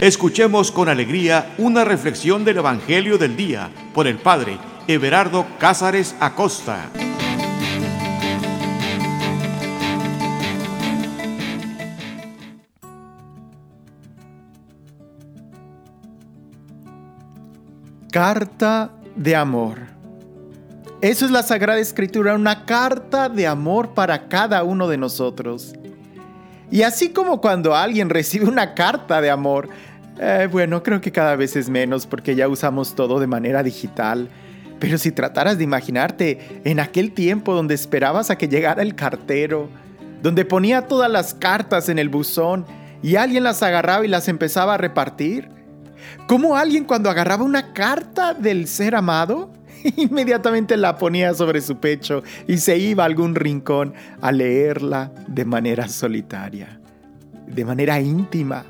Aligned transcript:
Escuchemos 0.00 0.70
con 0.70 0.88
alegría 0.88 1.54
una 1.58 1.84
reflexión 1.84 2.44
del 2.44 2.58
Evangelio 2.58 3.18
del 3.18 3.36
Día 3.36 3.68
por 3.92 4.06
el 4.06 4.16
Padre 4.18 4.56
Everardo 4.86 5.44
Cázares 5.58 6.14
Acosta. 6.20 6.88
Carta 18.12 18.92
de 19.16 19.34
amor. 19.34 19.80
Eso 21.00 21.24
es 21.24 21.32
la 21.32 21.42
Sagrada 21.42 21.80
Escritura, 21.80 22.36
una 22.36 22.64
carta 22.66 23.28
de 23.28 23.48
amor 23.48 23.94
para 23.94 24.28
cada 24.28 24.62
uno 24.62 24.86
de 24.86 24.96
nosotros. 24.96 25.74
Y 26.70 26.82
así 26.82 27.10
como 27.10 27.40
cuando 27.40 27.74
alguien 27.74 28.10
recibe 28.10 28.46
una 28.46 28.74
carta 28.74 29.20
de 29.20 29.30
amor, 29.30 29.70
eh, 30.20 30.48
bueno, 30.50 30.82
creo 30.82 31.00
que 31.00 31.12
cada 31.12 31.36
vez 31.36 31.54
es 31.56 31.68
menos 31.68 32.06
porque 32.06 32.34
ya 32.34 32.48
usamos 32.48 32.94
todo 32.94 33.20
de 33.20 33.26
manera 33.26 33.62
digital. 33.62 34.28
Pero 34.78 34.98
si 34.98 35.12
trataras 35.12 35.58
de 35.58 35.64
imaginarte 35.64 36.60
en 36.64 36.80
aquel 36.80 37.12
tiempo 37.12 37.54
donde 37.54 37.74
esperabas 37.74 38.30
a 38.30 38.38
que 38.38 38.48
llegara 38.48 38.82
el 38.82 38.94
cartero, 38.94 39.68
donde 40.22 40.44
ponía 40.44 40.86
todas 40.86 41.10
las 41.10 41.34
cartas 41.34 41.88
en 41.88 41.98
el 41.98 42.08
buzón 42.08 42.64
y 43.02 43.16
alguien 43.16 43.44
las 43.44 43.62
agarraba 43.62 44.04
y 44.04 44.08
las 44.08 44.28
empezaba 44.28 44.74
a 44.74 44.78
repartir, 44.78 45.48
¿cómo 46.26 46.56
alguien 46.56 46.84
cuando 46.84 47.10
agarraba 47.10 47.44
una 47.44 47.72
carta 47.72 48.34
del 48.34 48.68
ser 48.68 48.94
amado, 48.94 49.52
inmediatamente 49.96 50.76
la 50.76 50.96
ponía 50.96 51.34
sobre 51.34 51.60
su 51.60 51.78
pecho 51.78 52.22
y 52.46 52.58
se 52.58 52.78
iba 52.78 53.02
a 53.02 53.06
algún 53.06 53.34
rincón 53.34 53.94
a 54.20 54.30
leerla 54.32 55.12
de 55.26 55.44
manera 55.44 55.88
solitaria, 55.88 56.80
de 57.46 57.64
manera 57.64 58.00
íntima? 58.00 58.64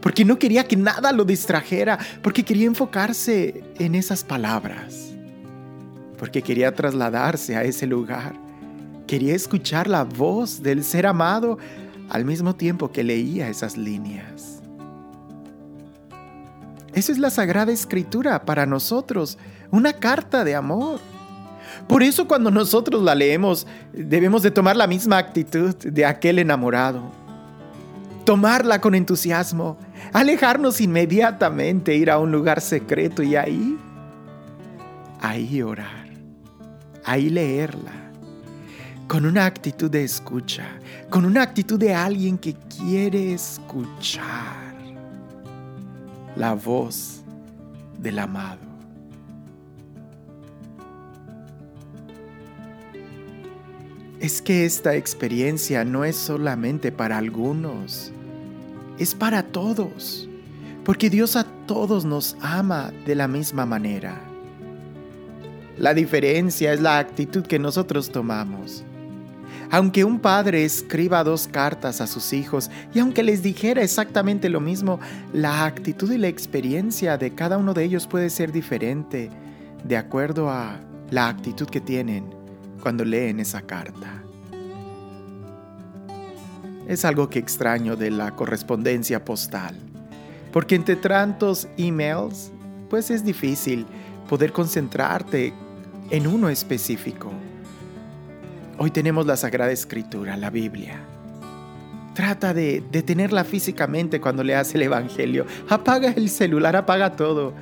Porque 0.00 0.24
no 0.24 0.38
quería 0.38 0.66
que 0.66 0.76
nada 0.76 1.12
lo 1.12 1.24
distrajera, 1.24 1.98
porque 2.22 2.44
quería 2.44 2.66
enfocarse 2.66 3.64
en 3.78 3.94
esas 3.94 4.24
palabras, 4.24 5.12
porque 6.18 6.42
quería 6.42 6.74
trasladarse 6.74 7.56
a 7.56 7.64
ese 7.64 7.86
lugar, 7.86 8.34
quería 9.06 9.34
escuchar 9.34 9.88
la 9.88 10.04
voz 10.04 10.62
del 10.62 10.84
ser 10.84 11.06
amado 11.06 11.58
al 12.10 12.24
mismo 12.24 12.54
tiempo 12.54 12.90
que 12.90 13.04
leía 13.04 13.48
esas 13.48 13.76
líneas. 13.76 14.62
Esa 16.94 17.12
es 17.12 17.18
la 17.18 17.30
Sagrada 17.30 17.72
Escritura 17.72 18.44
para 18.44 18.66
nosotros, 18.66 19.38
una 19.70 19.92
carta 19.92 20.44
de 20.44 20.54
amor. 20.54 21.00
Por 21.86 22.02
eso 22.02 22.26
cuando 22.26 22.50
nosotros 22.50 23.02
la 23.02 23.14
leemos 23.14 23.66
debemos 23.92 24.42
de 24.42 24.50
tomar 24.50 24.76
la 24.76 24.86
misma 24.86 25.18
actitud 25.18 25.74
de 25.74 26.04
aquel 26.04 26.38
enamorado 26.38 27.27
tomarla 28.28 28.78
con 28.78 28.94
entusiasmo, 28.94 29.78
alejarnos 30.12 30.82
inmediatamente, 30.82 31.94
ir 31.94 32.10
a 32.10 32.18
un 32.18 32.30
lugar 32.30 32.60
secreto 32.60 33.22
y 33.22 33.36
ahí, 33.36 33.78
ahí 35.18 35.62
orar, 35.62 36.10
ahí 37.06 37.30
leerla, 37.30 38.12
con 39.06 39.24
una 39.24 39.46
actitud 39.46 39.90
de 39.90 40.04
escucha, 40.04 40.66
con 41.08 41.24
una 41.24 41.40
actitud 41.40 41.78
de 41.78 41.94
alguien 41.94 42.36
que 42.36 42.54
quiere 42.78 43.32
escuchar 43.32 44.74
la 46.36 46.52
voz 46.52 47.22
del 47.98 48.18
amado. 48.18 48.60
Es 54.20 54.42
que 54.42 54.66
esta 54.66 54.96
experiencia 54.96 55.82
no 55.82 56.04
es 56.04 56.16
solamente 56.16 56.92
para 56.92 57.16
algunos 57.16 58.12
es 58.98 59.14
para 59.14 59.42
todos, 59.42 60.28
porque 60.84 61.10
Dios 61.10 61.36
a 61.36 61.44
todos 61.66 62.04
nos 62.04 62.36
ama 62.40 62.92
de 63.06 63.14
la 63.14 63.28
misma 63.28 63.66
manera. 63.66 64.20
La 65.76 65.94
diferencia 65.94 66.72
es 66.72 66.80
la 66.80 66.98
actitud 66.98 67.44
que 67.44 67.58
nosotros 67.58 68.10
tomamos. 68.10 68.84
Aunque 69.70 70.02
un 70.02 70.18
padre 70.18 70.64
escriba 70.64 71.22
dos 71.22 71.46
cartas 71.46 72.00
a 72.00 72.06
sus 72.06 72.32
hijos 72.32 72.70
y 72.94 73.00
aunque 73.00 73.22
les 73.22 73.42
dijera 73.42 73.82
exactamente 73.82 74.48
lo 74.48 74.60
mismo, 74.60 74.98
la 75.32 75.66
actitud 75.66 76.10
y 76.10 76.18
la 76.18 76.28
experiencia 76.28 77.18
de 77.18 77.34
cada 77.34 77.58
uno 77.58 77.74
de 77.74 77.84
ellos 77.84 78.06
puede 78.06 78.30
ser 78.30 78.50
diferente 78.50 79.30
de 79.84 79.96
acuerdo 79.96 80.48
a 80.48 80.80
la 81.10 81.28
actitud 81.28 81.68
que 81.68 81.80
tienen 81.80 82.24
cuando 82.82 83.04
leen 83.04 83.40
esa 83.40 83.62
carta. 83.62 84.22
Es 86.88 87.04
algo 87.04 87.28
que 87.28 87.38
extraño 87.38 87.96
de 87.96 88.10
la 88.10 88.30
correspondencia 88.34 89.22
postal, 89.22 89.76
porque 90.52 90.74
entre 90.74 90.96
tantos 90.96 91.68
emails, 91.76 92.50
pues 92.88 93.10
es 93.10 93.22
difícil 93.22 93.84
poder 94.26 94.52
concentrarte 94.52 95.52
en 96.10 96.26
uno 96.26 96.48
específico. 96.48 97.30
Hoy 98.78 98.90
tenemos 98.90 99.26
la 99.26 99.36
Sagrada 99.36 99.70
Escritura, 99.70 100.38
la 100.38 100.48
Biblia. 100.48 100.98
Trata 102.14 102.54
de, 102.54 102.82
de 102.90 103.02
tenerla 103.02 103.44
físicamente 103.44 104.18
cuando 104.18 104.42
leas 104.42 104.74
el 104.74 104.80
Evangelio. 104.80 105.44
Apaga 105.68 106.12
el 106.12 106.30
celular, 106.30 106.74
apaga 106.74 107.16
todo. 107.16 107.52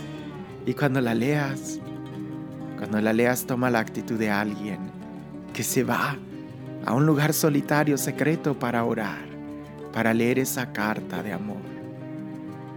Y 0.67 0.75
cuando 0.75 1.01
la 1.01 1.15
leas, 1.15 1.81
cuando 2.79 3.01
la 3.01 3.13
leas, 3.13 3.45
toma 3.45 3.71
la 3.71 3.81
actitud 3.81 4.19
de 4.21 4.31
alguien 4.31 4.79
que 5.53 5.65
se 5.65 5.83
va 5.83 6.17
a 6.87 6.95
un 6.95 7.05
lugar 7.05 7.35
solitario, 7.35 7.99
secreto 7.99 8.57
para 8.59 8.85
orar, 8.85 9.27
para 9.93 10.15
leer 10.15 10.39
esa 10.39 10.73
carta 10.73 11.21
de 11.21 11.33
amor. 11.33 11.61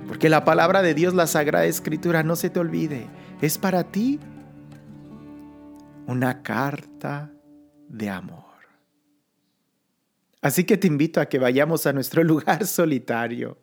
Porque 0.08 0.30
la 0.30 0.44
palabra 0.44 0.82
de 0.82 0.96
Dios, 0.96 1.14
la 1.14 1.28
Sagrada 1.28 1.68
Escritura, 1.68 2.24
no 2.24 2.36
se 2.36 2.50
te 2.50 2.60
olvide, 2.60 3.08
es 3.40 3.60
para 3.60 3.84
ti 3.84 4.20
una 6.08 6.42
carta 6.42 7.32
de 7.88 8.10
amor. 8.10 8.46
Así 10.42 10.64
que 10.64 10.78
te 10.78 10.88
invito 10.88 11.22
a 11.22 11.28
que 11.28 11.38
vayamos 11.38 11.86
a 11.86 11.94
nuestro 11.94 12.24
lugar 12.26 12.66
solitario, 12.66 13.60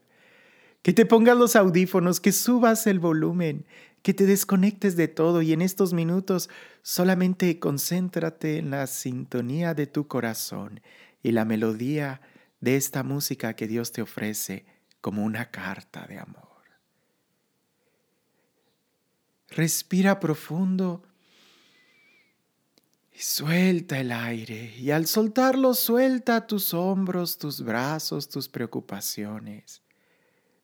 que 0.82 0.92
te 0.92 1.06
pongas 1.06 1.36
los 1.36 1.56
audífonos, 1.56 2.20
que 2.20 2.30
subas 2.30 2.86
el 2.86 3.00
volumen 3.00 3.66
que 4.06 4.14
te 4.14 4.24
desconectes 4.24 4.94
de 4.94 5.08
todo 5.08 5.42
y 5.42 5.52
en 5.52 5.60
estos 5.60 5.92
minutos 5.92 6.48
solamente 6.82 7.58
concéntrate 7.58 8.58
en 8.58 8.70
la 8.70 8.86
sintonía 8.86 9.74
de 9.74 9.88
tu 9.88 10.06
corazón 10.06 10.80
y 11.24 11.32
la 11.32 11.44
melodía 11.44 12.20
de 12.60 12.76
esta 12.76 13.02
música 13.02 13.56
que 13.56 13.66
Dios 13.66 13.90
te 13.90 14.02
ofrece 14.02 14.64
como 15.00 15.24
una 15.24 15.50
carta 15.50 16.06
de 16.06 16.20
amor. 16.20 16.62
Respira 19.48 20.20
profundo 20.20 21.02
y 23.12 23.18
suelta 23.18 23.98
el 23.98 24.12
aire 24.12 24.72
y 24.78 24.92
al 24.92 25.08
soltarlo 25.08 25.74
suelta 25.74 26.46
tus 26.46 26.74
hombros, 26.74 27.38
tus 27.38 27.60
brazos, 27.60 28.28
tus 28.28 28.48
preocupaciones. 28.48 29.82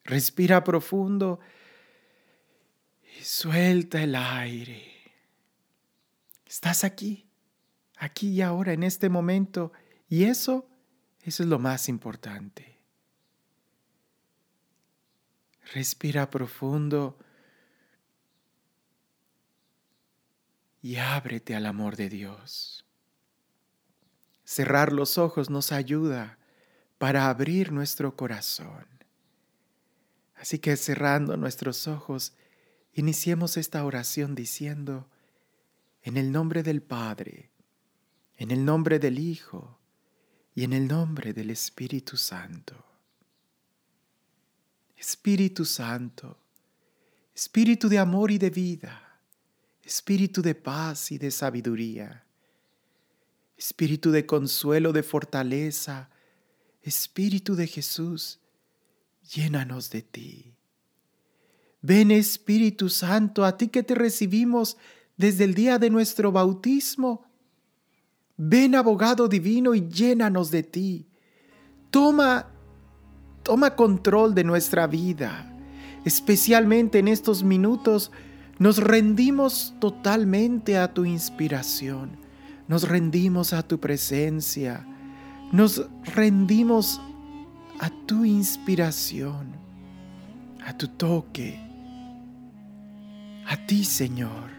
Respira 0.04 0.62
profundo 0.62 1.40
suelta 3.20 4.02
el 4.02 4.14
aire. 4.14 4.92
Estás 6.46 6.84
aquí, 6.84 7.28
aquí 7.96 8.28
y 8.28 8.42
ahora, 8.42 8.72
en 8.72 8.82
este 8.82 9.08
momento, 9.08 9.72
y 10.08 10.24
eso, 10.24 10.68
eso 11.22 11.42
es 11.42 11.48
lo 11.48 11.58
más 11.58 11.88
importante. 11.88 12.78
Respira 15.72 16.28
profundo 16.28 17.18
y 20.82 20.96
ábrete 20.96 21.54
al 21.54 21.66
amor 21.66 21.96
de 21.96 22.08
Dios. 22.08 22.84
Cerrar 24.44 24.92
los 24.92 25.16
ojos 25.16 25.48
nos 25.48 25.72
ayuda 25.72 26.38
para 26.98 27.28
abrir 27.28 27.72
nuestro 27.72 28.16
corazón. 28.16 28.86
Así 30.34 30.58
que 30.58 30.76
cerrando 30.76 31.36
nuestros 31.36 31.86
ojos, 31.86 32.34
Iniciemos 32.94 33.56
esta 33.56 33.84
oración 33.84 34.34
diciendo, 34.34 35.08
en 36.02 36.16
el 36.16 36.30
nombre 36.30 36.62
del 36.62 36.82
Padre, 36.82 37.50
en 38.36 38.50
el 38.50 38.64
nombre 38.64 38.98
del 38.98 39.18
Hijo 39.18 39.78
y 40.54 40.64
en 40.64 40.72
el 40.72 40.88
nombre 40.88 41.32
del 41.32 41.50
Espíritu 41.50 42.16
Santo. 42.16 42.84
Espíritu 44.96 45.64
Santo, 45.64 46.38
Espíritu 47.34 47.88
de 47.88 47.98
amor 47.98 48.30
y 48.30 48.38
de 48.38 48.50
vida, 48.50 49.20
Espíritu 49.82 50.42
de 50.42 50.54
paz 50.54 51.10
y 51.12 51.18
de 51.18 51.30
sabiduría, 51.30 52.24
Espíritu 53.56 54.10
de 54.10 54.26
consuelo, 54.26 54.92
de 54.92 55.02
fortaleza, 55.02 56.10
Espíritu 56.82 57.54
de 57.54 57.66
Jesús, 57.66 58.40
llénanos 59.22 59.90
de 59.90 60.02
ti. 60.02 60.54
Ven 61.82 62.12
Espíritu 62.12 62.88
Santo, 62.88 63.44
a 63.44 63.56
ti 63.56 63.68
que 63.68 63.82
te 63.82 63.96
recibimos 63.96 64.76
desde 65.16 65.44
el 65.44 65.54
día 65.54 65.78
de 65.78 65.90
nuestro 65.90 66.30
bautismo. 66.30 67.24
Ven 68.36 68.76
abogado 68.76 69.28
divino 69.28 69.74
y 69.74 69.88
llénanos 69.88 70.50
de 70.52 70.62
ti. 70.62 71.08
Toma, 71.90 72.46
toma 73.42 73.74
control 73.74 74.34
de 74.34 74.44
nuestra 74.44 74.86
vida. 74.86 75.48
especialmente 76.04 76.98
en 76.98 77.06
estos 77.06 77.44
minutos, 77.44 78.10
nos 78.58 78.78
rendimos 78.78 79.74
totalmente 79.80 80.76
a 80.76 80.92
tu 80.92 81.04
inspiración, 81.04 82.16
nos 82.68 82.88
rendimos 82.88 83.52
a 83.52 83.62
tu 83.62 83.78
presencia, 83.78 84.84
nos 85.52 85.86
rendimos 86.14 87.00
a 87.78 87.90
tu 88.06 88.24
inspiración, 88.24 89.52
a 90.64 90.76
tu 90.76 90.88
toque, 90.88 91.71
a 93.52 93.56
ti 93.66 93.84
Señor. 93.84 94.50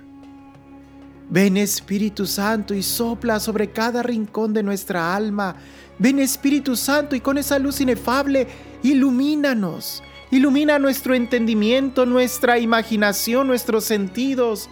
Ven 1.30 1.58
Espíritu 1.58 2.28
Santo 2.28 2.76
y 2.76 2.84
sopla 2.84 3.40
sobre 3.40 3.72
cada 3.72 4.04
rincón 4.04 4.54
de 4.54 4.62
nuestra 4.62 5.16
alma. 5.16 5.56
Ven 5.98 6.20
Espíritu 6.20 6.76
Santo 6.76 7.16
y 7.16 7.20
con 7.20 7.40
esa 7.40 7.58
luz 7.58 7.82
inefable 7.82 8.48
ilumínanos. 8.84 10.04
Ilumina 10.30 10.78
nuestro 10.78 11.16
entendimiento, 11.16 12.06
nuestra 12.06 12.60
imaginación, 12.60 13.48
nuestros 13.48 13.84
sentidos. 13.84 14.70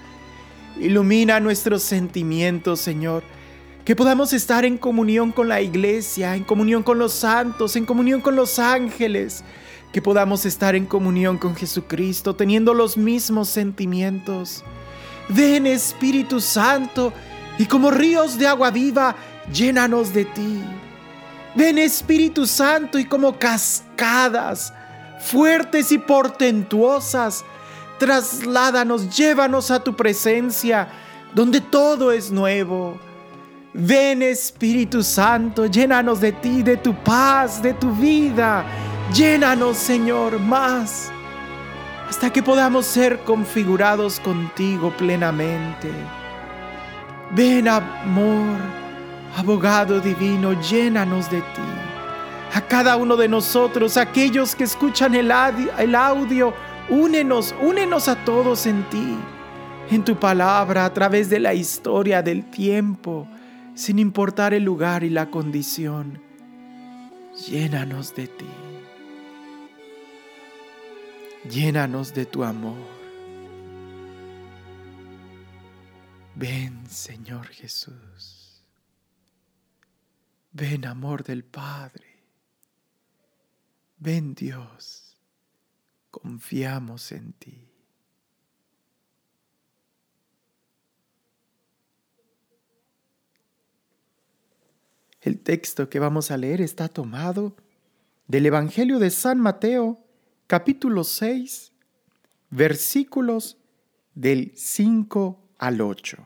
Ilumina 0.79 1.39
nuestros 1.39 1.81
sentimientos, 1.81 2.79
Señor. 2.79 3.23
Que 3.85 3.95
podamos 3.95 4.33
estar 4.33 4.65
en 4.65 4.77
comunión 4.77 5.31
con 5.31 5.47
la 5.47 5.61
iglesia, 5.61 6.35
en 6.35 6.43
comunión 6.43 6.83
con 6.83 6.99
los 6.99 7.13
santos, 7.13 7.75
en 7.75 7.85
comunión 7.85 8.21
con 8.21 8.35
los 8.35 8.59
ángeles. 8.59 9.43
Que 9.91 10.01
podamos 10.01 10.45
estar 10.45 10.75
en 10.75 10.85
comunión 10.85 11.37
con 11.37 11.55
Jesucristo, 11.55 12.35
teniendo 12.35 12.73
los 12.73 12.97
mismos 12.97 13.49
sentimientos. 13.49 14.63
Ven 15.29 15.67
Espíritu 15.67 16.39
Santo 16.39 17.13
y 17.57 17.65
como 17.65 17.91
ríos 17.91 18.37
de 18.37 18.47
agua 18.47 18.71
viva, 18.71 19.15
llénanos 19.53 20.13
de 20.13 20.25
ti. 20.25 20.61
Ven 21.55 21.77
Espíritu 21.77 22.47
Santo 22.47 22.97
y 22.97 23.05
como 23.05 23.37
cascadas 23.37 24.73
fuertes 25.21 25.91
y 25.91 25.97
portentuosas, 25.97 27.45
trasládanos, 27.99 29.15
llévanos 29.15 29.71
a 29.71 29.83
tu 29.83 29.95
presencia, 29.95 30.87
donde 31.33 31.61
todo 31.61 32.11
es 32.11 32.31
nuevo. 32.31 32.99
Ven 33.73 34.21
Espíritu 34.21 35.03
Santo, 35.03 35.67
llénanos 35.67 36.19
de 36.19 36.33
ti, 36.33 36.61
de 36.63 36.77
tu 36.77 36.93
paz, 36.93 37.61
de 37.61 37.73
tu 37.73 37.91
vida. 37.91 38.65
Llénanos, 39.13 39.77
Señor, 39.77 40.39
más 40.39 41.11
hasta 42.11 42.29
que 42.29 42.43
podamos 42.43 42.85
ser 42.85 43.19
configurados 43.19 44.19
contigo 44.19 44.95
plenamente. 44.97 45.89
Ven 47.33 47.67
amor, 47.69 48.59
abogado 49.37 49.99
divino, 49.99 50.53
llénanos 50.61 51.31
de 51.31 51.39
ti. 51.39 51.61
A 52.53 52.61
cada 52.61 52.97
uno 52.97 53.15
de 53.15 53.29
nosotros, 53.29 53.95
aquellos 53.95 54.55
que 54.55 54.65
escuchan 54.65 55.15
el, 55.15 55.31
audio, 55.31 56.53
únenos, 56.89 57.55
únenos 57.61 58.09
a 58.09 58.15
todos 58.23 58.65
en 58.65 58.83
ti, 58.89 59.17
en 59.89 60.03
tu 60.03 60.17
palabra, 60.17 60.83
a 60.83 60.93
través 60.93 61.29
de 61.29 61.39
la 61.39 61.53
historia 61.53 62.21
del 62.21 62.43
tiempo, 62.43 63.25
sin 63.73 63.99
importar 63.99 64.53
el 64.53 64.63
lugar 64.63 65.03
y 65.03 65.09
la 65.09 65.27
condición. 65.27 66.21
Llénanos 67.47 68.13
de 68.15 68.27
ti. 68.27 68.60
Llénanos 71.49 72.13
de 72.13 72.25
tu 72.25 72.43
amor. 72.43 72.77
Ven, 76.35 76.89
Señor 76.89 77.47
Jesús. 77.47 78.63
Ven, 80.51 80.85
amor 80.85 81.23
del 81.23 81.43
Padre. 81.43 82.23
Ven, 83.97 84.33
Dios. 84.35 85.17
Confiamos 86.09 87.11
en 87.11 87.33
ti. 87.33 87.71
El 95.21 95.39
texto 95.39 95.89
que 95.89 95.99
vamos 95.99 96.31
a 96.31 96.37
leer 96.37 96.61
está 96.61 96.89
tomado 96.89 97.55
del 98.27 98.47
Evangelio 98.47 98.97
de 98.97 99.11
San 99.11 99.39
Mateo, 99.39 100.03
capítulo 100.51 101.05
6, 101.05 101.71
versículos 102.49 103.57
del 104.13 104.51
5 104.53 105.39
al 105.57 105.79
8. 105.79 106.17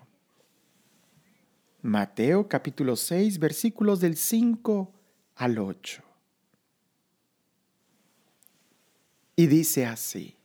Mateo 1.84 2.48
capítulo 2.48 2.96
6, 2.96 3.38
versículos 3.38 4.00
del 4.00 4.18
5 4.18 4.92
al 5.36 5.60
8. 5.60 6.02
Y 9.36 9.46
dice 9.46 9.86
así, 9.86 10.36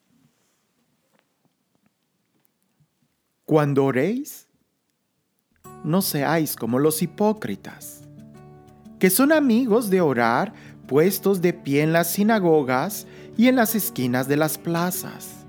Cuando 3.47 3.87
oréis, 3.87 4.47
no 5.85 6.03
seáis 6.03 6.55
como 6.55 6.79
los 6.79 7.01
hipócritas, 7.01 8.03
que 8.99 9.09
son 9.09 9.33
amigos 9.33 9.89
de 9.89 10.03
orar 10.03 10.53
puestos 10.87 11.41
de 11.41 11.53
pie 11.53 11.83
en 11.83 11.93
las 11.95 12.11
sinagogas 12.11 13.07
y 13.41 13.49
en 13.49 13.57
las 13.57 13.75
esquinas 13.75 14.29
de 14.29 14.37
las 14.37 14.59
plazas, 14.59 15.47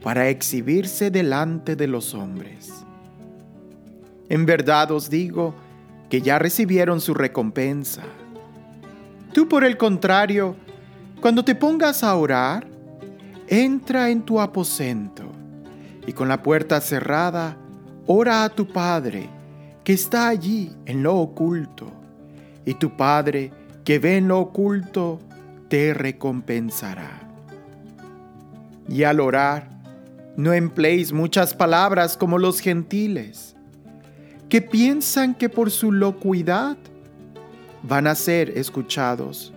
para 0.00 0.28
exhibirse 0.28 1.10
delante 1.10 1.74
de 1.74 1.88
los 1.88 2.14
hombres. 2.14 2.70
En 4.28 4.46
verdad 4.46 4.92
os 4.92 5.10
digo 5.10 5.52
que 6.08 6.22
ya 6.22 6.38
recibieron 6.38 7.00
su 7.00 7.12
recompensa. 7.12 8.02
Tú 9.32 9.48
por 9.48 9.64
el 9.64 9.76
contrario, 9.76 10.54
cuando 11.20 11.44
te 11.44 11.56
pongas 11.56 12.04
a 12.04 12.14
orar, 12.14 12.68
entra 13.48 14.10
en 14.10 14.22
tu 14.22 14.40
aposento 14.40 15.24
y 16.06 16.12
con 16.12 16.28
la 16.28 16.44
puerta 16.44 16.80
cerrada, 16.80 17.56
ora 18.06 18.44
a 18.44 18.50
tu 18.50 18.68
Padre 18.68 19.28
que 19.82 19.94
está 19.94 20.28
allí 20.28 20.76
en 20.86 21.02
lo 21.02 21.16
oculto, 21.16 21.90
y 22.64 22.74
tu 22.74 22.96
Padre 22.96 23.50
que 23.82 23.98
ve 23.98 24.18
en 24.18 24.28
lo 24.28 24.38
oculto, 24.38 25.18
te 25.70 25.94
recompensará. 25.94 27.20
Y 28.88 29.04
al 29.04 29.20
orar, 29.20 29.70
no 30.36 30.52
empleéis 30.52 31.12
muchas 31.12 31.54
palabras 31.54 32.16
como 32.16 32.38
los 32.38 32.58
gentiles, 32.58 33.54
que 34.48 34.60
piensan 34.60 35.32
que 35.32 35.48
por 35.48 35.70
su 35.70 35.92
locuidad 35.92 36.76
van 37.84 38.08
a 38.08 38.16
ser 38.16 38.58
escuchados. 38.58 39.52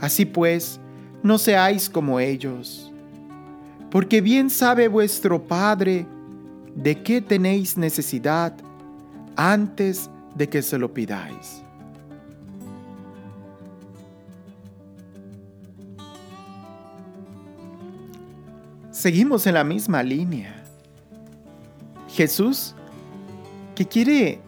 Así 0.00 0.24
pues, 0.24 0.80
no 1.22 1.36
seáis 1.36 1.90
como 1.90 2.18
ellos, 2.18 2.90
porque 3.90 4.22
bien 4.22 4.48
sabe 4.48 4.88
vuestro 4.88 5.42
Padre 5.46 6.06
de 6.74 7.02
qué 7.02 7.20
tenéis 7.20 7.76
necesidad 7.76 8.54
antes 9.36 10.08
de 10.34 10.48
que 10.48 10.62
se 10.62 10.78
lo 10.78 10.94
pidáis. 10.94 11.65
Seguimos 19.06 19.46
en 19.46 19.54
la 19.54 19.62
misma 19.62 20.02
línea. 20.02 20.64
Jesús, 22.08 22.74
que 23.76 23.86
quiere, 23.86 24.40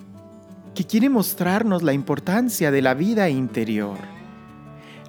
que 0.74 0.82
quiere 0.82 1.08
mostrarnos 1.08 1.84
la 1.84 1.92
importancia 1.92 2.72
de 2.72 2.82
la 2.82 2.94
vida 2.94 3.30
interior. 3.30 3.98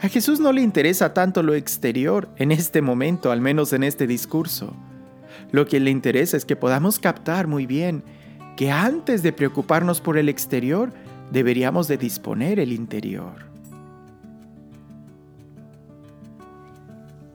A 0.03 0.08
Jesús 0.08 0.39
no 0.39 0.53
le 0.53 0.62
interesa 0.62 1.15
tanto 1.15 1.41
lo 1.41 1.56
exterior 1.56 2.29
en 2.36 2.51
este 2.51 2.84
momento, 2.84 3.32
al 3.32 3.41
menos 3.41 3.74
en 3.74 3.82
este 3.82 4.06
discurso. 4.06 4.72
Lo 5.51 5.65
que 5.65 5.79
le 5.79 5.89
interesa 5.89 6.38
es 6.38 6.46
que 6.46 6.56
podamos 6.56 7.00
captar 7.00 7.48
muy 7.48 7.65
bien 7.65 8.03
que 8.56 8.70
antes 8.70 9.24
de 9.24 9.34
preocuparnos 9.34 10.00
por 10.00 10.20
el 10.20 10.29
exterior, 10.29 10.94
deberíamos 11.32 11.88
de 11.88 11.98
disponer 11.98 12.60
el 12.60 12.72
interior. 12.72 13.50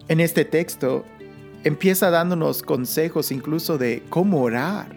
En 0.06 0.20
este 0.20 0.44
texto, 0.44 1.04
empieza 1.64 2.10
dándonos 2.10 2.62
consejos 2.62 3.32
incluso 3.32 3.78
de 3.78 4.02
cómo 4.10 4.42
orar. 4.42 4.94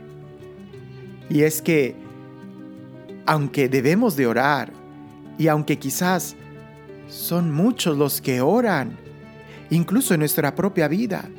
Y 1.29 1.41
es 1.41 1.62
que, 1.62 1.95
aunque 3.25 3.69
debemos 3.69 4.15
de 4.15 4.27
orar, 4.27 4.71
y 5.38 5.47
aunque 5.47 5.77
quizás 5.79 6.36
son 7.09 7.51
muchos 7.53 7.97
los 7.97 8.21
que 8.21 8.41
oran, 8.41 8.97
incluso 9.69 10.13
en 10.13 10.19
nuestra 10.19 10.55
propia 10.55 10.88
vida, 10.88 11.29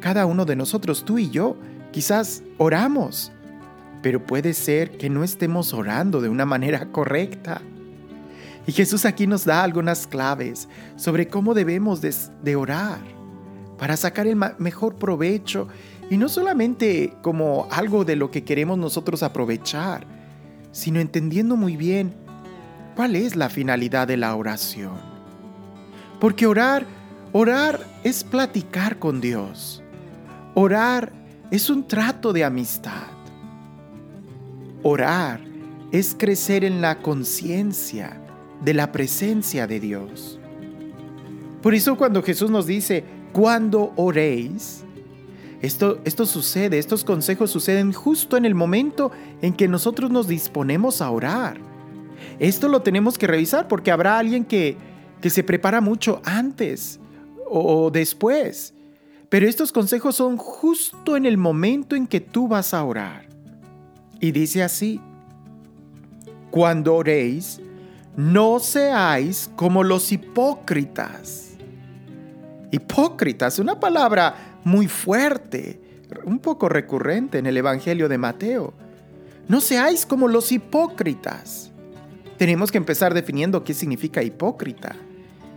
cada 0.00 0.26
uno 0.26 0.44
de 0.44 0.56
nosotros, 0.56 1.04
tú 1.04 1.18
y 1.18 1.30
yo, 1.30 1.56
quizás 1.92 2.42
oramos, 2.56 3.32
pero 4.02 4.24
puede 4.24 4.54
ser 4.54 4.96
que 4.96 5.10
no 5.10 5.24
estemos 5.24 5.72
orando 5.74 6.20
de 6.20 6.28
una 6.28 6.46
manera 6.46 6.90
correcta. 6.92 7.60
Y 8.66 8.72
Jesús 8.72 9.04
aquí 9.04 9.26
nos 9.26 9.44
da 9.44 9.64
algunas 9.64 10.06
claves 10.06 10.68
sobre 10.96 11.28
cómo 11.28 11.54
debemos 11.54 12.00
de, 12.00 12.56
orar 12.56 13.17
para 13.78 13.96
sacar 13.96 14.26
el 14.26 14.36
mejor 14.58 14.96
provecho 14.96 15.68
y 16.10 16.16
no 16.16 16.28
solamente 16.28 17.14
como 17.22 17.68
algo 17.70 18.04
de 18.04 18.16
lo 18.16 18.30
que 18.30 18.44
queremos 18.44 18.78
nosotros 18.78 19.22
aprovechar, 19.22 20.06
sino 20.72 21.00
entendiendo 21.00 21.56
muy 21.56 21.76
bien 21.76 22.14
cuál 22.96 23.16
es 23.16 23.36
la 23.36 23.48
finalidad 23.48 24.08
de 24.08 24.16
la 24.16 24.34
oración. 24.34 24.98
Porque 26.18 26.46
orar, 26.46 26.86
Orar 27.32 27.80
es 28.04 28.24
platicar 28.24 28.98
con 28.98 29.20
Dios. 29.20 29.82
Orar 30.54 31.12
es 31.50 31.68
un 31.68 31.86
trato 31.86 32.32
de 32.32 32.42
amistad. 32.42 33.08
Orar 34.82 35.40
es 35.92 36.16
crecer 36.18 36.64
en 36.64 36.80
la 36.80 37.00
conciencia 37.02 38.18
de 38.64 38.72
la 38.72 38.92
presencia 38.92 39.66
de 39.66 39.78
Dios. 39.78 40.40
Por 41.60 41.74
eso 41.74 41.98
cuando 41.98 42.22
Jesús 42.22 42.50
nos 42.50 42.66
dice, 42.66 43.04
cuando 43.38 43.92
oréis, 43.94 44.82
esto, 45.62 46.00
esto 46.04 46.26
sucede, 46.26 46.76
estos 46.76 47.04
consejos 47.04 47.52
suceden 47.52 47.92
justo 47.92 48.36
en 48.36 48.44
el 48.44 48.56
momento 48.56 49.12
en 49.42 49.52
que 49.52 49.68
nosotros 49.68 50.10
nos 50.10 50.26
disponemos 50.26 51.00
a 51.00 51.08
orar. 51.12 51.56
Esto 52.40 52.66
lo 52.66 52.82
tenemos 52.82 53.16
que 53.16 53.28
revisar 53.28 53.68
porque 53.68 53.92
habrá 53.92 54.18
alguien 54.18 54.44
que, 54.44 54.76
que 55.20 55.30
se 55.30 55.44
prepara 55.44 55.80
mucho 55.80 56.20
antes 56.24 56.98
o 57.48 57.92
después. 57.92 58.74
Pero 59.28 59.46
estos 59.46 59.70
consejos 59.70 60.16
son 60.16 60.36
justo 60.36 61.16
en 61.16 61.24
el 61.24 61.38
momento 61.38 61.94
en 61.94 62.08
que 62.08 62.18
tú 62.18 62.48
vas 62.48 62.74
a 62.74 62.82
orar. 62.82 63.28
Y 64.18 64.32
dice 64.32 64.64
así, 64.64 65.00
cuando 66.50 66.96
oréis, 66.96 67.60
no 68.16 68.58
seáis 68.58 69.48
como 69.54 69.84
los 69.84 70.10
hipócritas. 70.10 71.47
Hipócritas, 72.70 73.58
una 73.58 73.80
palabra 73.80 74.60
muy 74.64 74.88
fuerte, 74.88 75.80
un 76.24 76.38
poco 76.38 76.68
recurrente 76.68 77.38
en 77.38 77.46
el 77.46 77.56
Evangelio 77.56 78.08
de 78.08 78.18
Mateo. 78.18 78.74
No 79.48 79.60
seáis 79.60 80.04
como 80.04 80.28
los 80.28 80.52
hipócritas. 80.52 81.70
Tenemos 82.36 82.70
que 82.70 82.78
empezar 82.78 83.14
definiendo 83.14 83.64
qué 83.64 83.74
significa 83.74 84.22
hipócrita. 84.22 84.94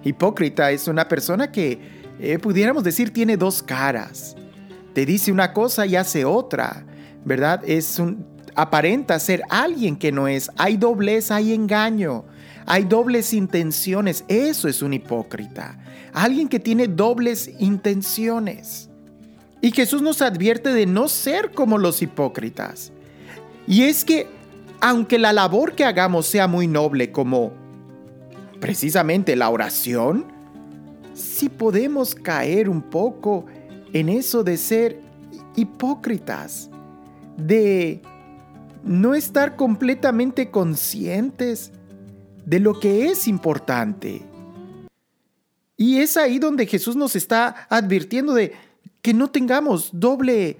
Hipócrita 0.03 0.71
es 0.71 0.87
una 0.87 1.07
persona 1.07 1.51
que, 1.51 1.79
eh, 2.19 2.39
pudiéramos 2.39 2.83
decir, 2.83 3.11
tiene 3.11 3.37
dos 3.37 3.61
caras. 3.61 4.35
Te 4.93 5.05
dice 5.05 5.31
una 5.31 5.53
cosa 5.53 5.85
y 5.85 5.95
hace 5.95 6.25
otra, 6.25 6.85
¿verdad? 7.23 7.61
Es 7.65 7.99
un, 7.99 8.25
aparenta 8.55 9.19
ser 9.19 9.43
alguien 9.49 9.95
que 9.95 10.11
no 10.11 10.27
es. 10.27 10.49
Hay 10.57 10.77
doblez, 10.77 11.31
hay 11.31 11.53
engaño. 11.53 12.25
Hay 12.65 12.83
dobles 12.83 13.33
intenciones. 13.33 14.23
Eso 14.27 14.67
es 14.67 14.81
un 14.81 14.93
hipócrita. 14.93 15.77
Alguien 16.13 16.47
que 16.47 16.59
tiene 16.59 16.87
dobles 16.87 17.51
intenciones. 17.59 18.89
Y 19.61 19.71
Jesús 19.71 20.01
nos 20.01 20.21
advierte 20.21 20.73
de 20.73 20.85
no 20.85 21.07
ser 21.07 21.51
como 21.51 21.77
los 21.77 22.01
hipócritas. 22.01 22.91
Y 23.67 23.83
es 23.83 24.03
que, 24.03 24.27
aunque 24.79 25.19
la 25.19 25.33
labor 25.33 25.73
que 25.73 25.85
hagamos 25.85 26.25
sea 26.25 26.47
muy 26.47 26.67
noble 26.67 27.11
como 27.11 27.53
precisamente 28.59 29.35
la 29.35 29.49
oración, 29.49 30.25
sí 31.13 31.49
podemos 31.49 32.15
caer 32.15 32.69
un 32.69 32.81
poco 32.81 33.45
en 33.93 34.09
eso 34.09 34.43
de 34.43 34.57
ser 34.57 34.99
hipócritas, 35.55 36.69
de 37.37 38.01
no 38.83 39.13
estar 39.13 39.55
completamente 39.55 40.49
conscientes 40.49 41.71
de 42.45 42.59
lo 42.59 42.79
que 42.79 43.07
es 43.07 43.27
importante. 43.27 44.21
Y 45.77 45.97
es 45.99 46.17
ahí 46.17 46.39
donde 46.39 46.67
Jesús 46.67 46.95
nos 46.95 47.15
está 47.15 47.67
advirtiendo 47.69 48.33
de 48.33 48.53
que 49.01 49.13
no 49.13 49.29
tengamos 49.29 49.89
doble, 49.93 50.57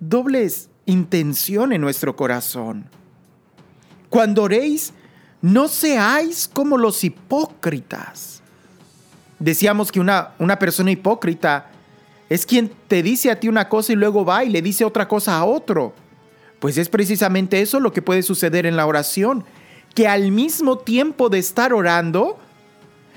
dobles 0.00 0.70
intención 0.86 1.72
en 1.72 1.80
nuestro 1.80 2.16
corazón. 2.16 2.86
Cuando 4.08 4.44
oréis, 4.44 4.92
no 5.42 5.68
seáis 5.68 6.48
como 6.48 6.78
los 6.78 7.04
hipócritas. 7.04 8.42
Decíamos 9.38 9.92
que 9.92 10.00
una, 10.00 10.30
una 10.38 10.58
persona 10.58 10.90
hipócrita 10.90 11.70
es 12.30 12.46
quien 12.46 12.70
te 12.88 13.02
dice 13.02 13.30
a 13.30 13.38
ti 13.38 13.48
una 13.48 13.68
cosa 13.68 13.92
y 13.92 13.96
luego 13.96 14.24
va 14.24 14.44
y 14.44 14.48
le 14.48 14.62
dice 14.62 14.84
otra 14.84 15.06
cosa 15.06 15.36
a 15.36 15.44
otro. 15.44 15.94
Pues 16.60 16.78
es 16.78 16.88
precisamente 16.88 17.60
eso 17.60 17.80
lo 17.80 17.92
que 17.92 18.00
puede 18.00 18.22
suceder 18.22 18.64
en 18.64 18.76
la 18.76 18.86
oración, 18.86 19.44
que 19.94 20.08
al 20.08 20.32
mismo 20.32 20.78
tiempo 20.78 21.28
de 21.28 21.38
estar 21.38 21.72
orando, 21.72 22.38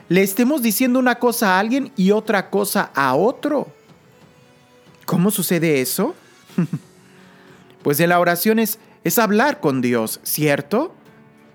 le 0.10 0.22
estemos 0.22 0.62
diciendo 0.62 1.00
una 1.00 1.16
cosa 1.16 1.56
a 1.56 1.60
alguien 1.60 1.92
y 1.96 2.12
otra 2.12 2.50
cosa 2.50 2.92
a 2.94 3.16
otro. 3.16 3.68
¿Cómo 5.06 5.32
sucede 5.32 5.82
eso? 5.82 6.16
pues 7.84 8.00
en 8.00 8.10
la 8.10 8.20
oración 8.20 8.60
es, 8.60 8.80
es 9.04 9.18
hablar 9.20 9.60
con 9.60 9.82
Dios, 9.82 10.20
¿cierto? 10.24 10.94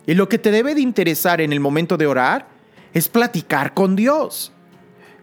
Y 0.06 0.14
lo 0.14 0.28
que 0.28 0.38
te 0.38 0.50
debe 0.50 0.74
de 0.74 0.80
interesar 0.80 1.40
en 1.40 1.52
el 1.52 1.60
momento 1.60 1.96
de 1.96 2.06
orar 2.06 2.48
es 2.92 3.08
platicar 3.08 3.74
con 3.74 3.94
Dios. 3.94 4.52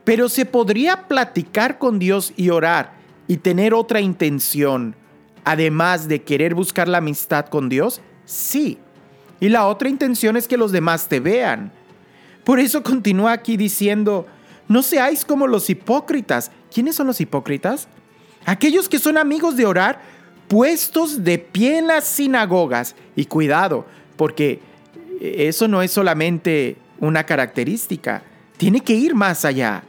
Pero 0.06 0.30
se 0.30 0.46
podría 0.46 1.08
platicar 1.08 1.78
con 1.78 2.00
Dios 2.00 2.34
y 2.36 2.50
orar 2.50 2.94
y 3.28 3.38
tener 3.38 3.74
otra 3.74 4.00
intención 4.00 4.96
además 5.44 6.08
de 6.08 6.22
querer 6.22 6.54
buscar 6.54 6.88
la 6.88 7.00
amistad 7.00 7.48
con 7.48 7.70
Dios? 7.70 8.02
Sí. 8.26 8.78
Y 9.40 9.50
la 9.50 9.68
otra 9.68 9.90
intención 9.90 10.38
es 10.38 10.48
que 10.48 10.58
los 10.58 10.72
demás 10.72 11.08
te 11.08 11.20
vean. 11.20 11.72
Por 12.44 12.60
eso 12.60 12.84
continúa 12.84 13.32
aquí 13.32 13.58
diciendo, 13.58 14.28
no 14.68 14.82
seáis 14.82 15.24
como 15.24 15.48
los 15.48 15.70
hipócritas. 15.70 16.52
¿Quiénes 16.74 16.96
son 16.96 17.08
los 17.08 17.22
hipócritas? 17.22 17.88
Aquellos 18.46 18.90
que 18.90 19.00
son 19.00 19.18
amigos 19.18 19.56
de 19.56 19.66
orar, 19.66 20.02
puestos 20.48 21.24
de 21.24 21.38
pie 21.40 21.78
en 21.78 21.88
las 21.88 22.06
sinagogas. 22.06 22.96
Y 23.16 23.26
cuidado, 23.26 23.86
porque 24.18 24.60
eso 25.22 25.68
no 25.68 25.82
es 25.82 25.92
solamente 25.92 26.78
una 27.00 27.26
característica, 27.26 28.24
tiene 28.58 28.82
que 28.82 28.94
ir 28.94 29.16
más 29.16 29.46
allá. 29.46 29.84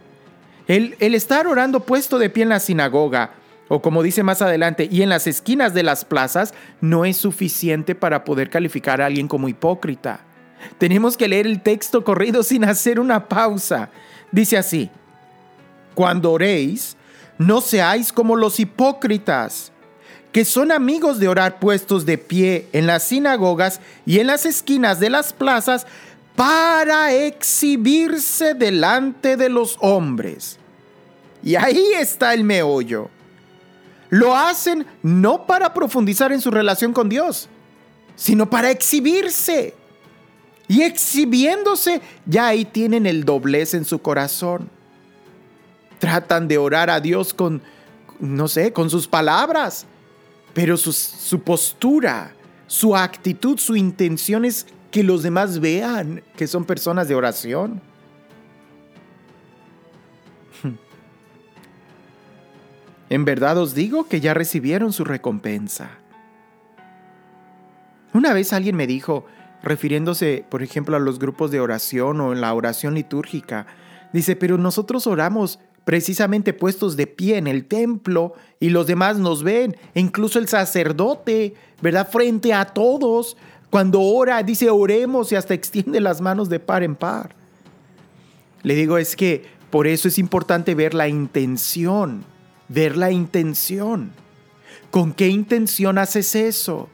El, 0.68 0.96
el 1.00 1.14
estar 1.14 1.46
orando 1.46 1.80
puesto 1.80 2.18
de 2.18 2.30
pie 2.30 2.44
en 2.44 2.50
la 2.50 2.60
sinagoga 2.60 3.32
o 3.72 3.80
como 3.80 4.02
dice 4.02 4.24
más 4.24 4.42
adelante, 4.42 4.88
y 4.90 5.02
en 5.02 5.08
las 5.08 5.28
esquinas 5.28 5.74
de 5.74 5.84
las 5.84 6.04
plazas, 6.04 6.54
no 6.80 7.04
es 7.04 7.16
suficiente 7.18 7.94
para 7.94 8.24
poder 8.24 8.50
calificar 8.50 9.00
a 9.00 9.06
alguien 9.06 9.28
como 9.28 9.48
hipócrita. 9.48 10.24
Tenemos 10.78 11.16
que 11.16 11.28
leer 11.28 11.46
el 11.46 11.62
texto 11.62 12.02
corrido 12.02 12.42
sin 12.42 12.64
hacer 12.64 12.98
una 12.98 13.28
pausa. 13.28 13.90
Dice 14.32 14.58
así, 14.58 14.90
cuando 15.94 16.32
oréis, 16.32 16.96
no 17.38 17.60
seáis 17.60 18.12
como 18.12 18.34
los 18.34 18.58
hipócritas, 18.58 19.70
que 20.32 20.44
son 20.44 20.72
amigos 20.72 21.20
de 21.20 21.28
orar 21.28 21.60
puestos 21.60 22.04
de 22.04 22.18
pie 22.18 22.66
en 22.72 22.88
las 22.88 23.04
sinagogas 23.04 23.80
y 24.04 24.18
en 24.18 24.26
las 24.26 24.46
esquinas 24.46 24.98
de 24.98 25.10
las 25.10 25.32
plazas 25.32 25.86
para 26.34 27.12
exhibirse 27.12 28.54
delante 28.54 29.36
de 29.36 29.48
los 29.48 29.76
hombres. 29.78 30.58
Y 31.44 31.54
ahí 31.54 31.92
está 31.96 32.34
el 32.34 32.42
meollo. 32.42 33.10
Lo 34.10 34.36
hacen 34.36 34.86
no 35.02 35.46
para 35.46 35.72
profundizar 35.72 36.32
en 36.32 36.40
su 36.40 36.50
relación 36.50 36.92
con 36.92 37.08
Dios, 37.08 37.48
sino 38.16 38.50
para 38.50 38.70
exhibirse. 38.70 39.74
Y 40.68 40.82
exhibiéndose, 40.82 42.00
ya 42.26 42.48
ahí 42.48 42.64
tienen 42.64 43.06
el 43.06 43.24
doblez 43.24 43.74
en 43.74 43.84
su 43.84 44.00
corazón. 44.00 44.68
Tratan 45.98 46.48
de 46.48 46.58
orar 46.58 46.90
a 46.90 47.00
Dios 47.00 47.34
con, 47.34 47.62
no 48.18 48.48
sé, 48.48 48.72
con 48.72 48.90
sus 48.90 49.08
palabras, 49.08 49.86
pero 50.54 50.76
su, 50.76 50.92
su 50.92 51.40
postura, 51.42 52.34
su 52.66 52.96
actitud, 52.96 53.58
su 53.58 53.76
intención 53.76 54.44
es 54.44 54.66
que 54.90 55.02
los 55.02 55.22
demás 55.22 55.60
vean 55.60 56.22
que 56.36 56.46
son 56.46 56.64
personas 56.64 57.08
de 57.08 57.14
oración. 57.14 57.80
En 63.10 63.24
verdad 63.24 63.58
os 63.58 63.74
digo 63.74 64.06
que 64.06 64.20
ya 64.20 64.34
recibieron 64.34 64.92
su 64.92 65.04
recompensa. 65.04 65.90
Una 68.14 68.32
vez 68.32 68.52
alguien 68.52 68.76
me 68.76 68.86
dijo, 68.86 69.26
refiriéndose, 69.64 70.44
por 70.48 70.62
ejemplo, 70.62 70.96
a 70.96 71.00
los 71.00 71.18
grupos 71.18 71.50
de 71.50 71.60
oración 71.60 72.20
o 72.20 72.32
en 72.32 72.40
la 72.40 72.54
oración 72.54 72.94
litúrgica, 72.94 73.66
dice, 74.12 74.36
pero 74.36 74.58
nosotros 74.58 75.08
oramos 75.08 75.58
precisamente 75.84 76.52
puestos 76.52 76.96
de 76.96 77.08
pie 77.08 77.36
en 77.38 77.48
el 77.48 77.66
templo 77.66 78.34
y 78.60 78.70
los 78.70 78.86
demás 78.86 79.18
nos 79.18 79.42
ven, 79.42 79.76
e 79.94 80.00
incluso 80.00 80.38
el 80.38 80.46
sacerdote, 80.46 81.54
¿verdad? 81.82 82.08
Frente 82.08 82.54
a 82.54 82.64
todos, 82.64 83.36
cuando 83.70 84.00
ora, 84.02 84.40
dice, 84.44 84.70
oremos 84.70 85.32
y 85.32 85.34
hasta 85.34 85.54
extiende 85.54 86.00
las 86.00 86.20
manos 86.20 86.48
de 86.48 86.60
par 86.60 86.84
en 86.84 86.94
par. 86.94 87.34
Le 88.62 88.76
digo, 88.76 88.98
es 88.98 89.16
que 89.16 89.46
por 89.70 89.88
eso 89.88 90.06
es 90.06 90.18
importante 90.18 90.76
ver 90.76 90.94
la 90.94 91.08
intención 91.08 92.24
ver 92.70 92.96
la 92.96 93.10
intención. 93.10 94.12
¿Con 94.90 95.12
qué 95.12 95.28
intención 95.28 95.98
haces 95.98 96.34
eso? 96.34 96.88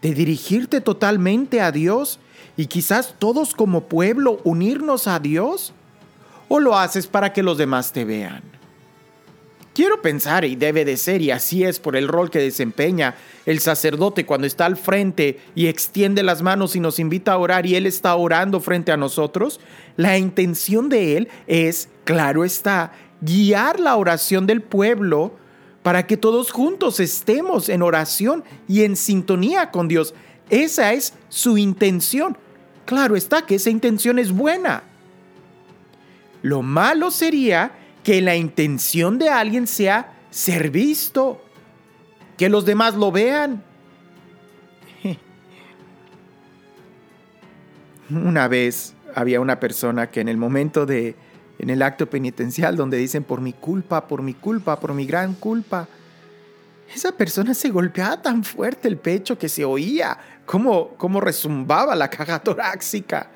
¿De 0.00 0.14
dirigirte 0.14 0.80
totalmente 0.80 1.60
a 1.60 1.72
Dios 1.72 2.20
y 2.56 2.66
quizás 2.66 3.16
todos 3.18 3.54
como 3.54 3.88
pueblo 3.88 4.40
unirnos 4.44 5.08
a 5.08 5.18
Dios? 5.18 5.72
¿O 6.48 6.60
lo 6.60 6.78
haces 6.78 7.06
para 7.06 7.32
que 7.32 7.42
los 7.42 7.58
demás 7.58 7.92
te 7.92 8.04
vean? 8.04 8.42
Quiero 9.74 10.02
pensar, 10.02 10.44
y 10.44 10.56
debe 10.56 10.84
de 10.84 10.96
ser, 10.96 11.22
y 11.22 11.30
así 11.30 11.62
es 11.62 11.78
por 11.78 11.94
el 11.94 12.08
rol 12.08 12.30
que 12.30 12.40
desempeña 12.40 13.14
el 13.46 13.60
sacerdote 13.60 14.26
cuando 14.26 14.46
está 14.46 14.66
al 14.66 14.76
frente 14.76 15.38
y 15.54 15.68
extiende 15.68 16.24
las 16.24 16.42
manos 16.42 16.74
y 16.74 16.80
nos 16.80 16.98
invita 16.98 17.32
a 17.32 17.38
orar 17.38 17.64
y 17.64 17.76
él 17.76 17.86
está 17.86 18.16
orando 18.16 18.58
frente 18.58 18.90
a 18.90 18.96
nosotros, 18.96 19.60
la 19.96 20.18
intención 20.18 20.88
de 20.88 21.16
él 21.16 21.28
es, 21.46 21.90
claro 22.02 22.44
está, 22.44 22.90
guiar 23.20 23.80
la 23.80 23.96
oración 23.96 24.46
del 24.46 24.62
pueblo 24.62 25.32
para 25.82 26.06
que 26.06 26.16
todos 26.16 26.50
juntos 26.50 27.00
estemos 27.00 27.68
en 27.68 27.82
oración 27.82 28.44
y 28.66 28.84
en 28.84 28.96
sintonía 28.96 29.70
con 29.70 29.88
Dios. 29.88 30.14
Esa 30.50 30.92
es 30.92 31.14
su 31.28 31.58
intención. 31.58 32.36
Claro 32.84 33.16
está 33.16 33.42
que 33.42 33.56
esa 33.56 33.70
intención 33.70 34.18
es 34.18 34.32
buena. 34.32 34.82
Lo 36.42 36.62
malo 36.62 37.10
sería 37.10 37.72
que 38.02 38.20
la 38.20 38.36
intención 38.36 39.18
de 39.18 39.28
alguien 39.28 39.66
sea 39.66 40.14
ser 40.30 40.70
visto, 40.70 41.42
que 42.36 42.48
los 42.48 42.64
demás 42.64 42.94
lo 42.94 43.10
vean. 43.12 43.62
Una 48.10 48.48
vez 48.48 48.94
había 49.14 49.40
una 49.40 49.58
persona 49.58 50.10
que 50.10 50.20
en 50.20 50.28
el 50.28 50.36
momento 50.36 50.86
de, 50.86 51.16
en 51.58 51.70
el 51.70 51.82
acto 51.82 52.08
penitencial 52.08 52.76
donde 52.76 52.96
dicen 52.96 53.24
por 53.24 53.40
mi 53.40 53.52
culpa, 53.52 54.06
por 54.06 54.22
mi 54.22 54.34
culpa, 54.34 54.78
por 54.78 54.94
mi 54.94 55.06
gran 55.06 55.34
culpa, 55.34 55.88
esa 56.94 57.12
persona 57.12 57.52
se 57.52 57.68
golpeaba 57.68 58.22
tan 58.22 58.44
fuerte 58.44 58.88
el 58.88 58.96
pecho 58.96 59.38
que 59.38 59.48
se 59.48 59.64
oía 59.64 60.18
cómo, 60.46 60.90
cómo 60.96 61.20
resumbaba 61.20 61.94
la 61.94 62.08
caja 62.08 62.38
torácica. 62.42 63.30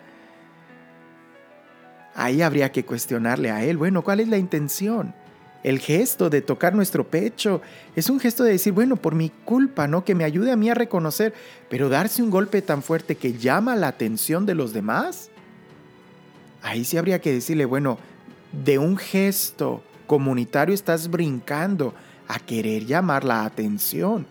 Ahí 2.15 2.43
habría 2.43 2.71
que 2.73 2.85
cuestionarle 2.85 3.51
a 3.51 3.65
él, 3.65 3.77
bueno, 3.77 4.03
¿cuál 4.03 4.21
es 4.21 4.29
la 4.29 4.39
intención? 4.39 5.15
El 5.63 5.79
gesto 5.79 6.29
de 6.29 6.43
tocar 6.43 6.75
nuestro 6.75 7.09
pecho 7.09 7.63
es 7.95 8.11
un 8.11 8.19
gesto 8.19 8.43
de 8.43 8.53
decir, 8.53 8.73
bueno, 8.73 8.97
por 8.97 9.15
mi 9.15 9.31
culpa, 9.31 9.87
¿no? 9.87 10.05
Que 10.05 10.15
me 10.15 10.25
ayude 10.25 10.51
a 10.51 10.57
mí 10.57 10.69
a 10.69 10.75
reconocer, 10.75 11.33
pero 11.71 11.89
darse 11.89 12.23
un 12.23 12.31
golpe 12.31 12.63
tan 12.63 12.83
fuerte 12.83 13.15
que 13.15 13.35
llama 13.35 13.77
la 13.77 13.89
atención 13.89 14.45
de 14.45 14.57
los 14.57 14.73
demás. 14.73 15.31
Ahí 16.63 16.85
sí 16.85 16.97
habría 16.97 17.21
que 17.21 17.33
decirle, 17.33 17.65
bueno, 17.65 17.99
de 18.53 18.79
un 18.79 18.97
gesto 18.97 19.83
comunitario 20.07 20.75
estás 20.75 21.11
brincando 21.11 21.95
a 22.29 22.39
querer 22.39 22.87
llamar 22.87 23.25
la 23.25 23.45
atención. 23.45 24.27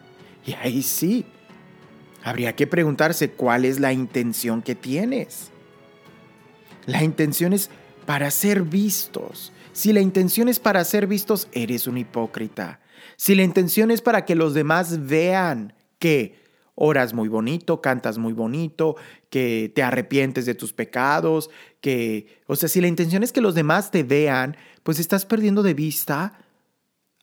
Y 0.45 0.53
ahí 0.53 0.81
sí, 0.81 1.25
habría 2.23 2.55
que 2.55 2.67
preguntarse 2.67 3.31
cuál 3.31 3.65
es 3.65 3.79
la 3.79 3.93
intención 3.93 4.61
que 4.61 4.75
tienes. 4.75 5.51
La 6.85 7.03
intención 7.03 7.53
es 7.53 7.69
para 8.05 8.31
ser 8.31 8.63
vistos. 8.63 9.51
Si 9.73 9.93
la 9.93 10.01
intención 10.01 10.49
es 10.49 10.59
para 10.59 10.83
ser 10.83 11.07
vistos, 11.07 11.47
eres 11.51 11.87
un 11.87 11.97
hipócrita. 11.97 12.79
Si 13.15 13.35
la 13.35 13.43
intención 13.43 13.91
es 13.91 14.01
para 14.01 14.25
que 14.25 14.35
los 14.35 14.53
demás 14.53 15.07
vean 15.07 15.73
que 15.99 16.40
oras 16.75 17.13
muy 17.13 17.27
bonito, 17.27 17.81
cantas 17.81 18.17
muy 18.17 18.33
bonito, 18.33 18.95
que 19.29 19.71
te 19.75 19.83
arrepientes 19.83 20.45
de 20.45 20.55
tus 20.55 20.73
pecados, 20.73 21.49
que, 21.79 22.41
o 22.47 22.55
sea, 22.55 22.69
si 22.69 22.81
la 22.81 22.87
intención 22.87 23.23
es 23.23 23.31
que 23.31 23.41
los 23.41 23.55
demás 23.55 23.91
te 23.91 24.03
vean, 24.03 24.57
pues 24.83 24.99
estás 24.99 25.25
perdiendo 25.25 25.63
de 25.63 25.73
vista 25.73 26.39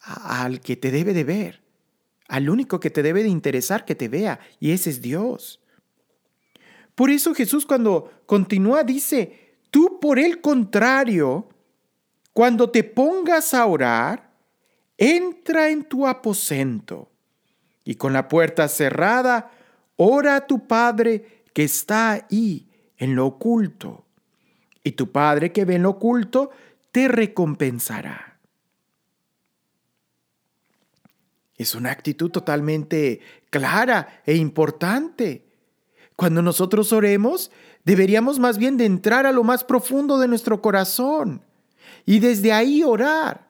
al 0.01 0.61
que 0.61 0.77
te 0.77 0.91
debe 0.91 1.13
de 1.13 1.25
ver, 1.25 1.63
al 2.29 2.51
único 2.51 2.81
que 2.81 2.91
te 2.91 3.03
debe 3.03 3.23
de 3.23 3.29
interesar 3.29 3.85
que 3.85 3.95
te 3.95 4.09
vea, 4.09 4.41
y 4.61 4.73
ese 4.73 4.91
es 4.91 5.01
Dios. 5.01 5.61
Por 6.95 7.11
eso 7.11 7.35
Jesús 7.35 7.65
cuando 7.65 8.11
continúa 8.27 8.83
dice, 8.83 9.49
Tú, 9.71 9.99
por 10.01 10.19
el 10.19 10.41
contrario, 10.41 11.49
cuando 12.33 12.71
te 12.71 12.85
pongas 12.85 13.53
a 13.55 13.67
orar, 13.67 14.33
entra 14.97 15.71
en 15.71 15.85
tu 15.85 16.07
aposento 16.07 17.08
y 17.89 17.95
con 17.95 18.13
la 18.13 18.29
puerta 18.29 18.69
cerrada, 18.69 19.51
ora 19.97 20.37
a 20.37 20.47
tu 20.47 20.67
Padre 20.67 21.43
que 21.55 21.65
está 21.65 22.13
ahí 22.13 22.69
en 22.99 23.15
lo 23.15 23.25
oculto. 23.25 24.05
Y 24.85 24.93
tu 24.93 25.11
Padre 25.11 25.53
que 25.53 25.65
ve 25.65 25.77
en 25.77 25.85
lo 25.85 25.91
oculto 25.91 26.51
te 26.93 27.09
recompensará. 27.09 28.39
Es 31.57 31.75
una 31.75 31.91
actitud 31.91 32.31
totalmente 32.31 33.21
clara 33.49 34.21
e 34.27 34.37
importante. 34.37 35.47
Cuando 36.15 36.43
nosotros 36.43 36.93
oremos, 36.93 37.51
Deberíamos 37.89 38.39
más 38.39 38.59
bien 38.59 38.77
de 38.77 38.85
entrar 38.85 39.25
a 39.25 39.33
lo 39.33 39.45
más 39.45 39.65
profundo 39.65 40.19
de 40.19 40.29
nuestro 40.29 40.61
corazón 40.61 41.41
y 42.05 42.19
desde 42.19 42.53
ahí 42.53 42.83
orar. 42.83 43.48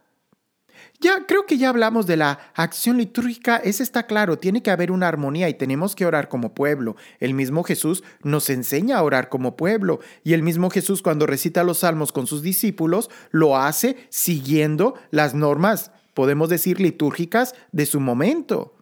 Ya 1.01 1.27
creo 1.27 1.47
que 1.47 1.59
ya 1.59 1.69
hablamos 1.69 2.09
de 2.09 2.17
la 2.17 2.41
acción 2.55 2.97
litúrgica, 2.97 3.57
ese 3.59 3.85
está 3.85 4.09
claro, 4.09 4.37
tiene 4.37 4.65
que 4.65 4.73
haber 4.73 4.91
una 4.91 5.07
armonía 5.07 5.49
y 5.49 5.55
tenemos 5.55 5.95
que 5.95 6.05
orar 6.05 6.29
como 6.29 6.55
pueblo. 6.55 6.97
El 7.21 7.35
mismo 7.35 7.63
Jesús 7.63 8.03
nos 8.25 8.51
enseña 8.51 8.99
a 8.99 9.03
orar 9.05 9.29
como 9.29 9.57
pueblo 9.57 10.01
y 10.25 10.33
el 10.33 10.43
mismo 10.43 10.71
Jesús 10.71 11.01
cuando 11.01 11.27
recita 11.27 11.63
los 11.63 11.79
salmos 11.79 12.11
con 12.11 12.27
sus 12.27 12.43
discípulos 12.43 13.11
lo 13.31 13.57
hace 13.57 13.97
siguiendo 14.09 14.95
las 15.13 15.35
normas, 15.35 15.93
podemos 16.15 16.49
decir, 16.49 16.81
litúrgicas 16.81 17.55
de 17.71 17.87
su 17.87 18.01
momento. 18.01 18.75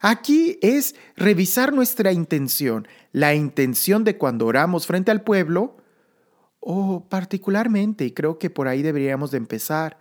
Aquí 0.00 0.60
es 0.62 0.94
revisar 1.16 1.72
nuestra 1.72 2.12
intención, 2.12 2.86
la 3.10 3.34
intención 3.34 4.04
de 4.04 4.16
cuando 4.16 4.46
oramos 4.46 4.86
frente 4.86 5.10
al 5.10 5.22
pueblo, 5.22 5.76
o 6.60 7.08
particularmente, 7.08 8.04
y 8.04 8.12
creo 8.12 8.38
que 8.38 8.50
por 8.50 8.68
ahí 8.68 8.82
deberíamos 8.82 9.32
de 9.32 9.38
empezar, 9.38 9.98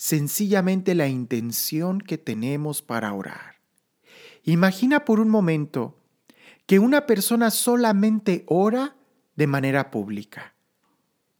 sencillamente 0.00 0.94
la 0.94 1.08
intención 1.08 2.00
que 2.00 2.16
tenemos 2.16 2.80
para 2.80 3.12
orar. 3.12 3.56
Imagina 4.44 5.04
por 5.04 5.20
un 5.20 5.28
momento 5.28 6.00
que 6.64 6.78
una 6.78 7.04
persona 7.04 7.50
solamente 7.50 8.44
ora 8.46 8.96
de 9.36 9.46
manera 9.46 9.90
pública 9.90 10.54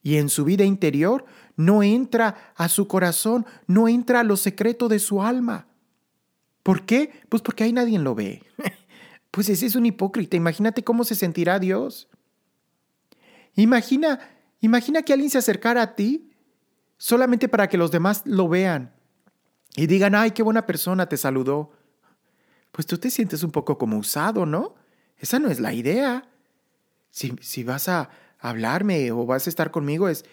y 0.03 0.16
en 0.16 0.29
su 0.29 0.44
vida 0.44 0.64
interior 0.64 1.25
no 1.57 1.83
entra 1.83 2.53
a 2.55 2.68
su 2.68 2.87
corazón, 2.87 3.46
no 3.66 3.88
entra 3.88 4.20
a 4.20 4.25
lo 4.25 4.37
secreto 4.37 4.88
de 4.88 4.99
su 4.99 5.23
alma. 5.23 5.66
¿Por 6.62 6.85
qué? 6.85 7.12
Pues 7.31 7.40
porque 7.40 7.64
ahí 7.64 7.73
nadie 7.73 7.99
lo 7.99 8.14
ve. 8.14 8.42
pues 9.31 9.49
ese 9.49 9.64
es 9.64 9.75
un 9.75 9.87
hipócrita. 9.87 10.37
Imagínate 10.37 10.85
cómo 10.85 11.05
se 11.05 11.14
sentirá 11.14 11.59
Dios. 11.59 12.11
Imagina, 13.55 14.20
imagina 14.61 15.01
que 15.01 15.14
alguien 15.14 15.31
se 15.31 15.38
acercara 15.38 15.81
a 15.81 15.94
ti 15.94 16.30
solamente 17.01 17.49
para 17.49 17.67
que 17.71 17.79
los 17.79 17.91
demás 17.91 18.23
lo 18.27 18.47
vean 18.47 18.93
y 19.75 19.87
digan, 19.87 20.15
ay, 20.15 20.33
qué 20.33 20.43
buena 20.43 20.67
persona 20.67 21.09
te 21.09 21.17
saludó. 21.17 21.73
Pues 22.73 22.87
tú 22.87 22.99
te 22.99 23.11
sientes 23.11 23.43
un 23.43 23.51
poco 23.51 23.79
como 23.79 23.97
usado, 23.97 24.45
¿no? 24.45 24.75
Esa 25.17 25.39
no 25.39 25.49
es 25.49 25.61
la 25.61 25.73
idea. 25.73 26.29
Si, 27.11 27.35
si 27.41 27.65
vas 27.65 27.89
a 27.89 28.11
hablarme 28.39 29.11
o 29.13 29.25
vas 29.25 29.47
a 29.47 29.51
estar 29.51 29.71
conmigo 29.71 30.11
es, 30.11 30.27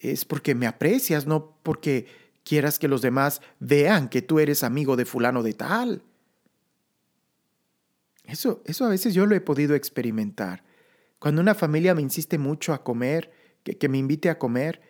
es 0.00 0.24
porque 0.24 0.54
me 0.54 0.66
aprecias, 0.66 1.26
no 1.26 1.58
porque 1.62 2.06
quieras 2.42 2.78
que 2.78 2.88
los 2.88 3.02
demás 3.02 3.42
vean 3.60 4.08
que 4.08 4.22
tú 4.22 4.40
eres 4.40 4.64
amigo 4.64 4.96
de 4.96 5.04
fulano 5.04 5.42
de 5.42 5.52
tal. 5.52 6.02
Eso, 8.24 8.62
eso 8.64 8.86
a 8.86 8.88
veces 8.88 9.12
yo 9.12 9.26
lo 9.26 9.34
he 9.34 9.42
podido 9.42 9.74
experimentar. 9.74 10.64
Cuando 11.18 11.42
una 11.42 11.54
familia 11.54 11.94
me 11.94 12.00
insiste 12.00 12.38
mucho 12.38 12.72
a 12.72 12.82
comer, 12.82 13.30
que, 13.62 13.76
que 13.76 13.90
me 13.90 13.98
invite 13.98 14.30
a 14.30 14.38
comer, 14.38 14.80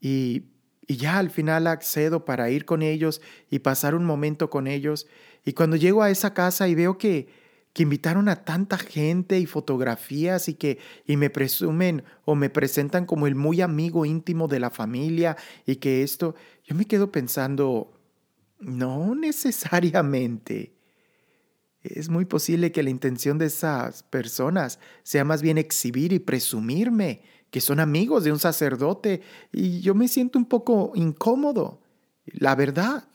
y, 0.00 0.44
y 0.86 0.96
ya 0.96 1.18
al 1.18 1.30
final 1.30 1.66
accedo 1.66 2.24
para 2.24 2.50
ir 2.50 2.64
con 2.64 2.82
ellos 2.82 3.20
y 3.50 3.60
pasar 3.60 3.94
un 3.94 4.04
momento 4.04 4.50
con 4.50 4.66
ellos, 4.66 5.06
y 5.44 5.52
cuando 5.52 5.76
llego 5.76 6.02
a 6.02 6.10
esa 6.10 6.34
casa 6.34 6.68
y 6.68 6.74
veo 6.74 6.98
que, 6.98 7.28
que 7.72 7.82
invitaron 7.82 8.28
a 8.30 8.44
tanta 8.44 8.78
gente 8.78 9.38
y 9.38 9.44
fotografías 9.46 10.48
y 10.48 10.54
que 10.54 10.78
y 11.06 11.18
me 11.18 11.28
presumen 11.28 12.04
o 12.24 12.34
me 12.34 12.48
presentan 12.48 13.04
como 13.04 13.26
el 13.26 13.34
muy 13.34 13.60
amigo 13.60 14.06
íntimo 14.06 14.48
de 14.48 14.60
la 14.60 14.70
familia 14.70 15.36
y 15.66 15.76
que 15.76 16.02
esto, 16.02 16.34
yo 16.64 16.74
me 16.74 16.86
quedo 16.86 17.12
pensando, 17.12 18.00
no 18.58 19.14
necesariamente. 19.14 20.72
Es 21.82 22.08
muy 22.08 22.24
posible 22.24 22.72
que 22.72 22.82
la 22.82 22.90
intención 22.90 23.36
de 23.36 23.46
esas 23.46 24.02
personas 24.04 24.80
sea 25.02 25.24
más 25.24 25.42
bien 25.42 25.58
exhibir 25.58 26.14
y 26.14 26.18
presumirme 26.18 27.22
que 27.56 27.62
son 27.62 27.80
amigos 27.80 28.22
de 28.22 28.32
un 28.32 28.38
sacerdote 28.38 29.22
y 29.50 29.80
yo 29.80 29.94
me 29.94 30.08
siento 30.08 30.38
un 30.38 30.44
poco 30.44 30.92
incómodo, 30.94 31.80
la 32.26 32.54
verdad. 32.54 33.08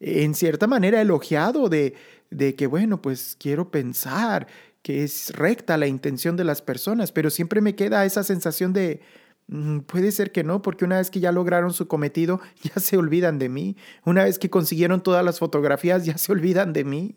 En 0.00 0.34
cierta 0.34 0.66
manera 0.66 1.00
elogiado 1.00 1.68
de, 1.68 1.94
de 2.28 2.56
que, 2.56 2.66
bueno, 2.66 3.00
pues 3.00 3.36
quiero 3.38 3.70
pensar 3.70 4.48
que 4.82 5.04
es 5.04 5.30
recta 5.36 5.76
la 5.76 5.86
intención 5.86 6.36
de 6.36 6.42
las 6.42 6.60
personas, 6.60 7.12
pero 7.12 7.30
siempre 7.30 7.60
me 7.60 7.76
queda 7.76 8.04
esa 8.04 8.24
sensación 8.24 8.72
de, 8.72 9.00
mm, 9.46 9.82
puede 9.82 10.10
ser 10.10 10.32
que 10.32 10.42
no, 10.42 10.60
porque 10.60 10.84
una 10.84 10.96
vez 10.96 11.08
que 11.08 11.20
ya 11.20 11.30
lograron 11.30 11.72
su 11.72 11.86
cometido, 11.86 12.40
ya 12.64 12.80
se 12.80 12.96
olvidan 12.96 13.38
de 13.38 13.48
mí. 13.48 13.76
Una 14.04 14.24
vez 14.24 14.40
que 14.40 14.50
consiguieron 14.50 15.04
todas 15.04 15.24
las 15.24 15.38
fotografías, 15.38 16.04
ya 16.04 16.18
se 16.18 16.32
olvidan 16.32 16.72
de 16.72 16.82
mí. 16.82 17.14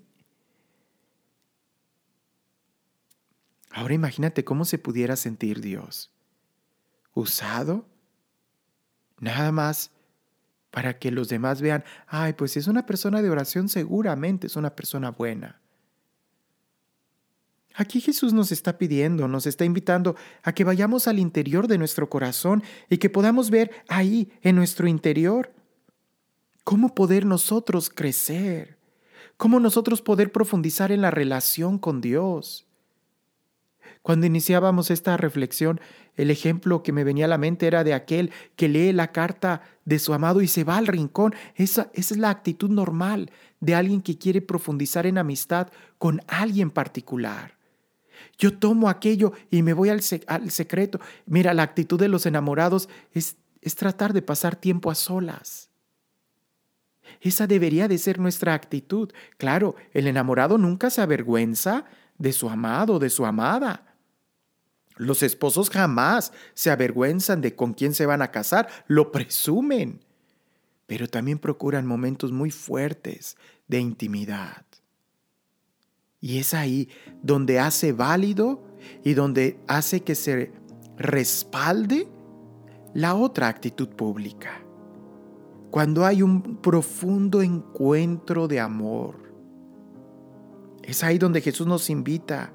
Ahora 3.72 3.96
imagínate 3.96 4.44
cómo 4.44 4.64
se 4.64 4.78
pudiera 4.78 5.16
sentir 5.16 5.60
Dios. 5.60 6.12
¿Usado? 7.16 7.88
Nada 9.20 9.52
más 9.52 9.90
para 10.70 11.00
que 11.00 11.10
los 11.10 11.30
demás 11.30 11.62
vean, 11.62 11.86
ay, 12.06 12.34
pues 12.34 12.58
es 12.58 12.68
una 12.68 12.86
persona 12.86 13.22
de 13.22 13.30
oración, 13.30 13.70
seguramente 13.70 14.48
es 14.48 14.58
una 14.58 14.76
persona 14.76 15.10
buena. 15.10 15.62
Aquí 17.74 18.02
Jesús 18.02 18.34
nos 18.34 18.52
está 18.52 18.78
pidiendo, 18.78 19.28
nos 19.30 19.48
está 19.48 19.64
invitando 19.64 20.18
a 20.44 20.54
que 20.54 20.66
vayamos 20.66 21.08
al 21.08 21.18
interior 21.18 21.68
de 21.68 21.78
nuestro 21.78 22.10
corazón 22.10 22.62
y 22.90 22.98
que 22.98 23.10
podamos 23.10 23.50
ver 23.50 23.72
ahí, 23.88 24.34
en 24.42 24.58
nuestro 24.58 24.88
interior, 24.88 25.54
cómo 26.66 26.94
poder 26.94 27.26
nosotros 27.26 27.90
crecer, 27.90 28.78
cómo 29.38 29.62
nosotros 29.62 30.02
poder 30.02 30.34
profundizar 30.34 30.92
en 30.92 31.02
la 31.02 31.12
relación 31.12 31.80
con 31.80 32.02
Dios. 32.02 32.65
Cuando 34.06 34.28
iniciábamos 34.28 34.92
esta 34.92 35.18
reflexión, 35.18 35.82
el 36.16 36.30
ejemplo 36.30 36.84
que 36.84 36.92
me 36.92 37.04
venía 37.04 37.26
a 37.26 37.28
la 37.28 37.40
mente 37.40 37.66
era 37.66 37.84
de 37.84 37.96
aquel 37.96 38.30
que 38.56 38.70
lee 38.70 38.94
la 38.94 39.12
carta 39.12 39.64
de 39.84 39.98
su 39.98 40.14
amado 40.14 40.44
y 40.44 40.48
se 40.48 40.64
va 40.64 40.78
al 40.78 40.86
rincón. 40.86 41.34
Esa, 41.56 41.90
es 41.92 42.16
la 42.16 42.30
actitud 42.30 42.70
normal 42.70 43.32
de 43.62 43.74
alguien 43.74 44.04
que 44.04 44.20
quiere 44.20 44.44
profundizar 44.44 45.08
en 45.08 45.18
amistad 45.18 45.70
con 45.98 46.22
alguien 46.28 46.70
particular. 46.70 47.58
Yo 48.38 48.56
tomo 48.56 48.90
aquello 48.90 49.34
y 49.50 49.64
me 49.64 49.74
voy 49.74 49.90
al, 49.90 50.02
al 50.28 50.52
secreto. 50.52 51.00
Mira, 51.26 51.56
la 51.56 51.64
actitud 51.64 52.00
de 52.00 52.08
los 52.08 52.28
enamorados 52.28 52.90
es, 53.12 53.38
es 53.60 53.74
tratar 53.74 54.14
de 54.14 54.22
pasar 54.22 54.56
tiempo 54.56 54.92
a 54.92 54.96
solas. 54.96 55.72
Esa 57.22 57.48
debería 57.48 57.88
de 57.88 57.98
ser 57.98 58.20
nuestra 58.20 58.54
actitud. 58.54 59.12
Claro, 59.40 59.76
el 59.94 60.06
enamorado 60.06 60.60
nunca 60.60 60.92
se 60.92 61.02
avergüenza 61.02 61.86
de 62.20 62.34
su 62.34 62.52
amado, 62.52 63.00
de 63.00 63.10
su 63.10 63.26
amada. 63.26 63.85
Los 64.98 65.24
esposos 65.24 65.70
jamás 65.70 66.32
se 66.54 66.72
avergüenzan 66.72 67.42
de 67.42 67.56
con 67.56 67.74
quién 67.74 67.94
se 67.94 68.06
van 68.06 68.22
a 68.22 68.32
casar, 68.32 68.70
lo 68.88 69.12
presumen, 69.12 70.00
pero 70.88 71.08
también 71.08 71.40
procuran 71.40 71.86
momentos 71.86 72.32
muy 72.32 72.52
fuertes 72.52 73.38
de 73.68 73.80
intimidad. 73.80 74.66
Y 76.22 76.40
es 76.40 76.54
ahí 76.54 76.90
donde 77.22 77.60
hace 77.60 77.92
válido 77.92 78.64
y 79.04 79.14
donde 79.14 79.60
hace 79.68 80.02
que 80.02 80.16
se 80.16 80.52
respalde 80.98 82.08
la 82.94 83.16
otra 83.16 83.48
actitud 83.48 83.90
pública. 83.90 84.64
Cuando 85.70 86.06
hay 86.06 86.22
un 86.22 86.62
profundo 86.62 87.42
encuentro 87.42 88.48
de 88.48 88.62
amor. 88.62 89.16
Es 90.82 91.04
ahí 91.04 91.18
donde 91.18 91.42
Jesús 91.42 91.68
nos 91.68 91.90
invita. 91.90 92.54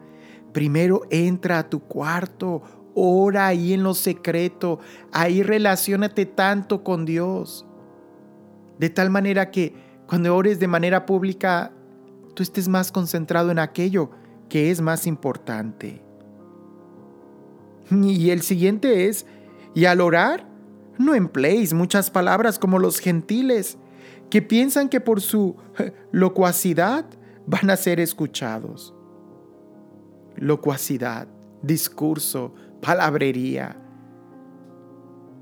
Primero 0.52 1.02
entra 1.10 1.58
a 1.58 1.68
tu 1.68 1.80
cuarto, 1.80 2.62
ora 2.94 3.46
ahí 3.46 3.72
en 3.72 3.82
lo 3.82 3.94
secreto, 3.94 4.80
ahí 5.12 5.42
relacionate 5.42 6.26
tanto 6.26 6.82
con 6.82 7.04
Dios. 7.04 7.66
De 8.78 8.90
tal 8.90 9.10
manera 9.10 9.50
que 9.50 9.74
cuando 10.06 10.34
ores 10.34 10.58
de 10.58 10.66
manera 10.66 11.06
pública 11.06 11.72
tú 12.34 12.42
estés 12.42 12.68
más 12.68 12.90
concentrado 12.90 13.50
en 13.50 13.58
aquello 13.58 14.10
que 14.48 14.70
es 14.70 14.80
más 14.80 15.06
importante. 15.06 16.02
Y 17.90 18.30
el 18.30 18.42
siguiente 18.42 19.06
es, 19.06 19.26
y 19.74 19.84
al 19.84 20.00
orar, 20.00 20.46
no 20.98 21.14
empleéis 21.14 21.72
muchas 21.72 22.10
palabras 22.10 22.58
como 22.58 22.78
los 22.78 22.98
gentiles, 22.98 23.78
que 24.30 24.42
piensan 24.42 24.88
que 24.88 25.00
por 25.00 25.20
su 25.20 25.56
locuacidad 26.12 27.04
van 27.46 27.70
a 27.70 27.76
ser 27.76 28.00
escuchados. 28.00 28.94
Locuacidad, 30.40 31.28
discurso, 31.62 32.54
palabrería. 32.82 33.76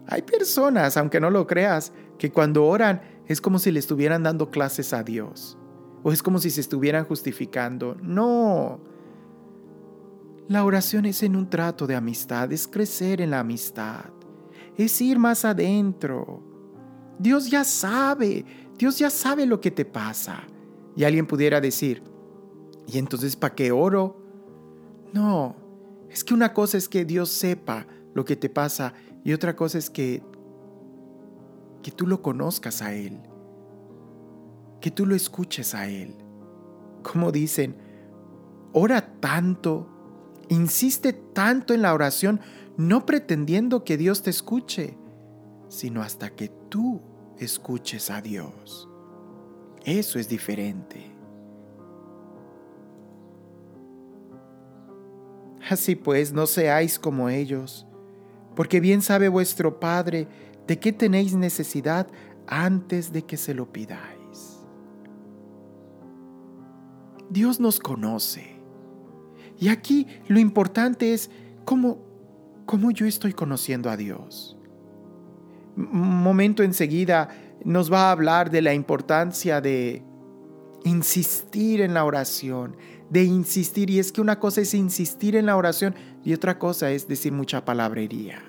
Hay 0.07 0.23
personas, 0.23 0.97
aunque 0.99 1.21
no 1.21 1.31
lo 1.31 1.47
creas, 1.47 1.93
que 2.19 2.31
cuando 2.31 2.67
oran 2.67 3.01
es 3.27 3.41
como 3.41 3.59
si 3.59 3.71
le 3.71 3.79
estuvieran 3.79 4.23
dando 4.23 4.51
clases 4.51 4.93
a 4.93 5.03
Dios 5.03 5.59
o 6.03 6.13
es 6.13 6.23
como 6.23 6.39
si 6.39 6.51
se 6.51 6.61
estuvieran 6.61 7.05
justificando. 7.05 7.97
No. 8.03 8.81
La 10.49 10.65
oración 10.65 11.05
es 11.05 11.23
en 11.23 11.37
un 11.37 11.51
trato 11.51 11.87
de 11.87 11.95
amistad, 11.95 12.51
es 12.53 12.67
crecer 12.67 13.21
en 13.21 13.31
la 13.31 13.41
amistad, 13.41 14.07
es 14.77 15.01
ir 15.01 15.19
más 15.19 15.45
adentro. 15.45 16.43
Dios 17.19 17.51
ya 17.51 17.65
sabe, 17.65 18.45
Dios 18.79 18.99
ya 18.99 19.11
sabe 19.11 19.45
lo 19.45 19.61
que 19.61 19.71
te 19.71 19.85
pasa. 19.85 20.45
Y 20.97 21.05
alguien 21.05 21.27
pudiera 21.27 21.61
decir, 21.61 22.03
¿y 22.87 22.99
entonces 22.99 23.37
para 23.37 23.55
qué 23.55 23.71
oro? 23.71 24.28
No, 25.13 25.57
es 26.11 26.25
que 26.25 26.35
una 26.35 26.53
cosa 26.53 26.77
es 26.77 26.89
que 26.89 27.05
Dios 27.05 27.31
sepa 27.31 27.87
lo 28.15 28.25
que 28.25 28.37
te 28.37 28.49
pasa 28.49 28.95
y 29.25 29.33
otra 29.33 29.57
cosa 29.57 29.79
es 29.79 29.91
que 29.91 30.23
que 31.83 31.93
tú 31.93 32.07
lo 32.07 32.23
conozcas 32.23 32.83
a 32.83 32.93
él 32.93 33.21
que 34.81 34.91
tú 34.91 35.07
lo 35.07 35.15
escuches 35.15 35.75
a 35.75 35.89
Él. 35.89 36.15
Como 37.03 37.33
dicen, 37.33 37.77
ora 38.73 39.21
tanto, 39.21 39.89
insiste 40.49 41.13
tanto 41.13 41.75
en 41.75 41.83
la 41.83 41.95
oración, 41.95 42.41
no 42.77 43.07
pretendiendo 43.07 43.85
que 43.85 43.97
Dios 43.97 44.23
te 44.23 44.31
escuche, 44.31 44.97
sino 45.69 46.03
hasta 46.03 46.31
que 46.31 46.49
tú 46.69 47.01
escuches 47.39 48.11
a 48.11 48.21
Dios. 48.21 48.89
Eso 49.85 50.19
es 50.19 50.29
diferente. 50.29 51.08
Así 55.71 55.95
pues, 55.97 56.33
no 56.33 56.47
seáis 56.47 56.99
como 56.99 57.29
ellos, 57.29 57.87
porque 58.55 58.81
bien 58.81 59.03
sabe 59.03 59.29
vuestro 59.29 59.81
Padre 59.81 60.27
de 60.67 60.79
qué 60.79 60.93
tenéis 60.93 61.35
necesidad 61.35 62.07
antes 62.47 63.13
de 63.13 63.23
que 63.23 63.37
se 63.37 63.55
lo 63.55 63.71
pidáis. 63.71 64.59
Dios 67.31 67.61
nos 67.61 67.79
conoce. 67.79 68.57
Y 69.59 69.69
aquí 69.69 70.07
lo 70.29 70.39
importante 70.39 71.13
es 71.13 71.31
cómo, 71.65 71.99
cómo 72.65 72.91
yo 72.91 73.07
estoy 73.07 73.33
conociendo 73.33 73.91
a 73.91 73.97
Dios. 73.97 74.57
Momento 75.77 76.63
enseguida 76.63 77.29
nos 77.65 77.93
va 77.93 78.09
a 78.09 78.13
hablar 78.13 78.51
de 78.51 78.63
la 78.63 78.73
importancia 78.73 79.61
de 79.61 80.03
insistir 80.85 81.81
en 81.81 81.95
la 81.95 82.05
oración, 82.05 82.77
de 83.11 83.25
insistir. 83.25 83.91
Y 83.91 83.99
es 83.99 84.13
que 84.13 84.21
una 84.21 84.39
cosa 84.39 84.61
es 84.61 84.75
insistir 84.75 85.37
en 85.37 85.47
la 85.47 85.57
oración 85.57 85.95
y 86.25 86.35
otra 86.35 86.59
cosa 86.59 86.91
es 86.91 87.09
decir 87.09 87.33
mucha 87.33 87.65
palabrería. 87.65 88.43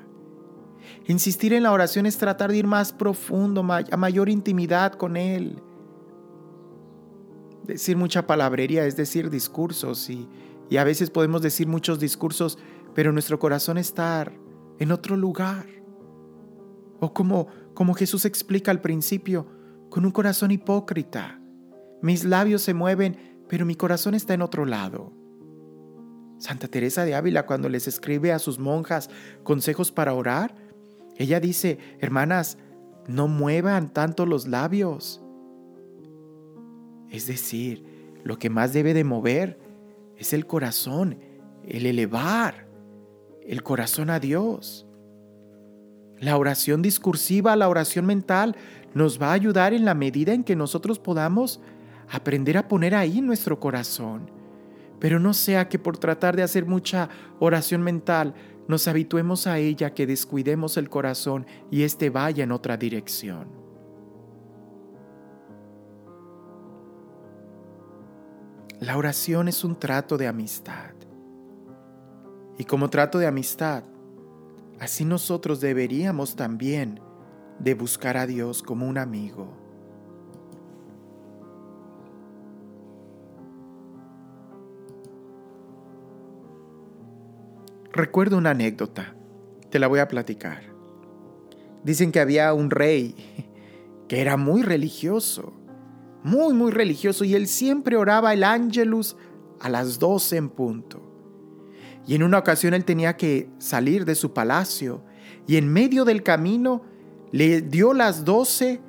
Insistir 1.08 1.54
en 1.54 1.64
la 1.64 1.72
oración 1.72 2.06
es 2.06 2.18
tratar 2.18 2.52
de 2.52 2.58
ir 2.58 2.68
más 2.68 2.94
profundo, 2.94 3.66
a 3.70 3.98
mayor 3.98 4.30
intimidad 4.30 4.94
con 4.94 5.18
Él 5.18 5.62
decir 7.70 7.96
mucha 7.98 8.28
palabrería, 8.28 8.86
es 8.86 8.98
decir, 8.98 9.30
discursos 9.30 10.10
y, 10.10 10.28
y 10.70 10.78
a 10.78 10.84
veces 10.84 11.10
podemos 11.10 11.42
decir 11.42 11.68
muchos 11.68 12.00
discursos, 12.00 12.58
pero 12.94 13.12
nuestro 13.12 13.40
corazón 13.40 13.78
está 13.78 14.32
en 14.80 14.92
otro 14.92 15.16
lugar. 15.16 15.66
O 17.00 17.14
como, 17.14 17.48
como 17.74 17.94
Jesús 17.94 18.26
explica 18.26 18.72
al 18.72 18.82
principio, 18.82 19.48
con 19.90 20.06
un 20.06 20.12
corazón 20.12 20.52
hipócrita. 20.52 21.40
Mis 22.02 22.26
labios 22.26 22.62
se 22.62 22.74
mueven, 22.74 23.29
pero 23.50 23.66
mi 23.66 23.76
corazón 23.76 24.14
está 24.14 24.34
en 24.34 24.42
otro 24.42 24.66
lado. 24.66 25.12
Santa 26.38 26.70
Teresa 26.70 27.04
de 27.04 27.16
Ávila 27.16 27.46
cuando 27.46 27.68
les 27.68 27.88
escribe 27.88 28.32
a 28.32 28.40
sus 28.40 28.60
monjas 28.60 29.10
consejos 29.44 29.92
para 29.92 30.14
orar, 30.14 30.56
ella 31.18 31.42
dice, 31.42 31.78
hermanas, 32.00 32.58
no 33.08 33.28
muevan 33.28 33.92
tanto 33.92 34.26
los 34.26 34.48
labios, 34.48 35.22
es 37.10 37.28
decir, 37.28 37.84
lo 38.24 38.38
que 38.38 38.50
más 38.50 38.72
debe 38.72 38.94
de 38.94 39.04
mover 39.04 39.60
es 40.16 40.32
el 40.32 40.46
corazón, 40.46 41.18
el 41.66 41.86
elevar 41.86 42.70
el 43.50 43.64
corazón 43.64 44.12
a 44.12 44.20
Dios. 44.20 44.86
La 46.20 46.38
oración 46.38 46.84
discursiva, 46.84 47.56
la 47.56 47.68
oración 47.68 48.06
mental, 48.06 48.56
nos 48.94 49.20
va 49.20 49.32
a 49.32 49.34
ayudar 49.34 49.74
en 49.74 49.86
la 49.86 49.96
medida 49.96 50.34
en 50.34 50.44
que 50.44 50.56
nosotros 50.56 51.00
podamos 51.00 51.60
aprender 52.10 52.58
a 52.58 52.68
poner 52.68 52.96
ahí 52.96 53.22
nuestro 53.22 53.60
corazón. 53.60 54.32
Pero 55.00 55.20
no 55.20 55.34
sea 55.34 55.70
que 55.70 55.80
por 55.80 55.98
tratar 55.98 56.36
de 56.36 56.44
hacer 56.44 56.66
mucha 56.66 57.10
oración 57.40 57.82
mental 57.82 58.34
nos 58.68 58.88
habituemos 58.88 59.48
a 59.48 59.58
ella, 59.58 59.94
que 59.94 60.06
descuidemos 60.06 60.78
el 60.78 60.90
corazón 60.90 61.48
y 61.72 61.84
éste 61.84 62.10
vaya 62.10 62.44
en 62.44 62.52
otra 62.52 62.78
dirección. 62.78 63.48
La 68.80 68.96
oración 68.96 69.48
es 69.48 69.64
un 69.64 69.78
trato 69.78 70.18
de 70.18 70.28
amistad. 70.28 70.94
Y 72.58 72.66
como 72.66 72.90
trato 72.90 73.18
de 73.18 73.28
amistad, 73.28 73.84
así 74.80 75.04
nosotros 75.04 75.60
deberíamos 75.60 76.36
también 76.36 77.02
de 77.60 77.74
buscar 77.74 78.18
a 78.18 78.28
Dios 78.28 78.64
como 78.64 78.88
un 78.88 78.98
amigo. 78.98 79.59
Recuerdo 88.00 88.38
una 88.38 88.52
anécdota, 88.52 89.14
te 89.70 89.78
la 89.78 89.88
voy 89.88 90.00
a 90.00 90.08
platicar. 90.08 90.62
Dicen 91.84 92.14
que 92.14 92.22
había 92.22 92.54
un 92.54 92.72
rey 92.72 93.14
que 94.08 94.22
era 94.22 94.38
muy 94.38 94.64
religioso, 94.64 95.52
muy, 96.24 96.54
muy 96.54 96.72
religioso, 96.72 97.26
y 97.26 97.36
él 97.36 97.46
siempre 97.46 97.98
oraba 97.98 98.32
el 98.32 98.46
ángelus 98.46 99.18
a 99.60 99.68
las 99.68 100.00
doce 100.00 100.38
en 100.38 100.48
punto. 100.48 101.02
Y 102.08 102.16
en 102.16 102.24
una 102.24 102.38
ocasión 102.38 102.74
él 102.74 102.86
tenía 102.86 103.18
que 103.18 103.50
salir 103.58 104.06
de 104.06 104.16
su 104.16 104.32
palacio, 104.32 105.04
y 105.46 105.58
en 105.58 105.68
medio 105.68 106.06
del 106.06 106.24
camino 106.24 106.84
le 107.34 107.60
dio 107.60 107.94
las 107.94 108.24
doce 108.24 108.80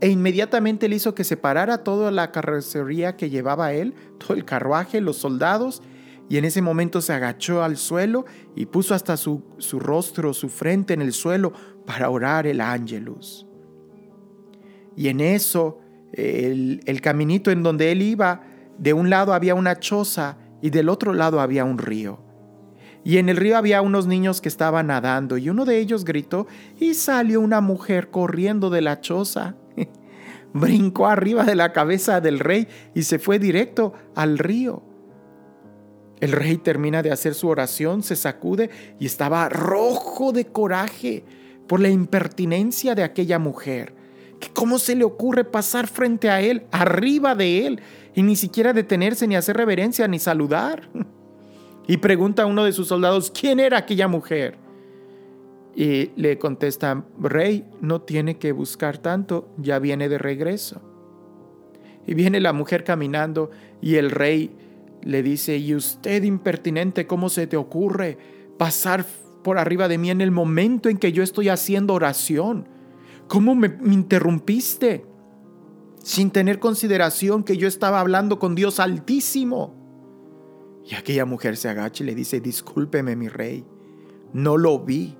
e 0.00 0.08
inmediatamente 0.08 0.88
le 0.88 0.94
hizo 0.94 1.16
que 1.16 1.24
separara 1.24 1.82
toda 1.82 2.12
la 2.12 2.30
carrocería 2.30 3.16
que 3.16 3.28
llevaba 3.28 3.72
él, 3.72 3.92
todo 4.18 4.34
el 4.34 4.44
carruaje, 4.44 5.00
los 5.00 5.16
soldados, 5.16 5.82
y 6.28 6.38
en 6.38 6.44
ese 6.44 6.62
momento 6.62 7.00
se 7.00 7.12
agachó 7.12 7.62
al 7.62 7.76
suelo 7.76 8.24
y 8.56 8.66
puso 8.66 8.94
hasta 8.94 9.16
su, 9.16 9.42
su 9.58 9.78
rostro, 9.78 10.32
su 10.32 10.48
frente 10.48 10.94
en 10.94 11.02
el 11.02 11.12
suelo 11.12 11.52
para 11.84 12.08
orar 12.08 12.46
el 12.46 12.60
ángelus. 12.60 13.46
Y 14.96 15.08
en 15.08 15.20
eso, 15.20 15.80
el, 16.12 16.80
el 16.86 17.00
caminito 17.00 17.50
en 17.50 17.62
donde 17.62 17.92
él 17.92 18.02
iba, 18.02 18.42
de 18.78 18.92
un 18.92 19.10
lado 19.10 19.34
había 19.34 19.54
una 19.54 19.78
choza 19.78 20.38
y 20.62 20.70
del 20.70 20.88
otro 20.88 21.12
lado 21.12 21.40
había 21.40 21.64
un 21.64 21.78
río. 21.78 22.20
Y 23.04 23.18
en 23.18 23.28
el 23.28 23.36
río 23.36 23.58
había 23.58 23.82
unos 23.82 24.06
niños 24.06 24.40
que 24.40 24.48
estaban 24.48 24.86
nadando 24.86 25.36
y 25.36 25.50
uno 25.50 25.66
de 25.66 25.78
ellos 25.78 26.06
gritó 26.06 26.46
y 26.80 26.94
salió 26.94 27.42
una 27.42 27.60
mujer 27.60 28.10
corriendo 28.10 28.70
de 28.70 28.80
la 28.80 29.02
choza. 29.02 29.56
Brincó 30.54 31.06
arriba 31.06 31.44
de 31.44 31.54
la 31.54 31.72
cabeza 31.72 32.22
del 32.22 32.38
rey 32.38 32.66
y 32.94 33.02
se 33.02 33.18
fue 33.18 33.38
directo 33.38 33.92
al 34.14 34.38
río. 34.38 34.93
El 36.20 36.32
rey 36.32 36.56
termina 36.56 37.02
de 37.02 37.10
hacer 37.10 37.34
su 37.34 37.48
oración, 37.48 38.02
se 38.02 38.16
sacude 38.16 38.70
y 38.98 39.06
estaba 39.06 39.48
rojo 39.48 40.32
de 40.32 40.46
coraje 40.46 41.24
por 41.66 41.80
la 41.80 41.88
impertinencia 41.88 42.94
de 42.94 43.02
aquella 43.02 43.38
mujer. 43.38 43.94
Cómo 44.52 44.78
se 44.78 44.94
le 44.94 45.04
ocurre 45.04 45.44
pasar 45.44 45.86
frente 45.86 46.30
a 46.30 46.40
él, 46.40 46.64
arriba 46.70 47.34
de 47.34 47.66
él, 47.66 47.80
y 48.14 48.22
ni 48.22 48.36
siquiera 48.36 48.72
detenerse 48.72 49.26
ni 49.26 49.36
hacer 49.36 49.56
reverencia 49.56 50.08
ni 50.08 50.18
saludar. 50.18 50.88
Y 51.86 51.98
pregunta 51.98 52.44
a 52.44 52.46
uno 52.46 52.64
de 52.64 52.72
sus 52.72 52.88
soldados, 52.88 53.30
¿quién 53.30 53.60
era 53.60 53.76
aquella 53.76 54.08
mujer? 54.08 54.56
Y 55.76 56.12
le 56.16 56.38
contesta, 56.38 57.04
rey, 57.20 57.66
no 57.82 58.00
tiene 58.00 58.38
que 58.38 58.52
buscar 58.52 58.96
tanto, 58.96 59.50
ya 59.58 59.78
viene 59.78 60.08
de 60.08 60.16
regreso. 60.16 60.80
Y 62.06 62.14
viene 62.14 62.40
la 62.40 62.54
mujer 62.54 62.84
caminando 62.84 63.50
y 63.82 63.96
el 63.96 64.10
rey 64.10 64.56
le 65.04 65.22
dice, 65.22 65.58
y 65.58 65.74
usted 65.74 66.22
impertinente, 66.22 67.06
¿cómo 67.06 67.28
se 67.28 67.46
te 67.46 67.58
ocurre 67.58 68.16
pasar 68.58 69.04
por 69.42 69.58
arriba 69.58 69.86
de 69.86 69.98
mí 69.98 70.10
en 70.10 70.22
el 70.22 70.30
momento 70.30 70.88
en 70.88 70.96
que 70.96 71.12
yo 71.12 71.22
estoy 71.22 71.50
haciendo 71.50 71.92
oración? 71.92 72.66
¿Cómo 73.28 73.54
me, 73.54 73.76
interrumpiste? 73.84 75.04
Sin 76.02 76.30
tener 76.30 76.58
consideración 76.58 77.44
que 77.44 77.58
yo 77.58 77.68
estaba 77.68 78.00
hablando 78.00 78.38
con 78.38 78.54
Dios 78.54 78.80
altísimo. 78.80 79.74
Y 80.86 80.94
aquella 80.94 81.26
mujer 81.26 81.58
se 81.58 81.68
agacha 81.68 82.02
y 82.02 82.06
le 82.06 82.14
dice, 82.14 82.40
discúlpeme 82.40 83.14
mi 83.14 83.28
rey, 83.28 83.66
no 84.32 84.56
lo 84.56 84.78
vi. 84.78 85.16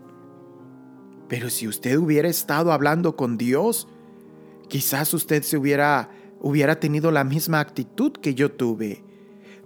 Pero 1.29 1.51
si 1.51 1.69
usted 1.69 1.97
hubiera 1.97 2.29
estado 2.29 2.73
hablando 2.73 3.17
con 3.17 3.37
Dios, 3.37 3.87
quizás 4.69 5.13
usted 5.13 5.43
se 5.43 5.59
hubiera, 5.59 6.11
hubiera 6.41 6.81
tenido 6.81 7.11
la 7.11 7.25
misma 7.25 7.61
actitud 7.61 8.13
que 8.13 8.35
yo 8.35 8.51
tuve. 8.53 9.04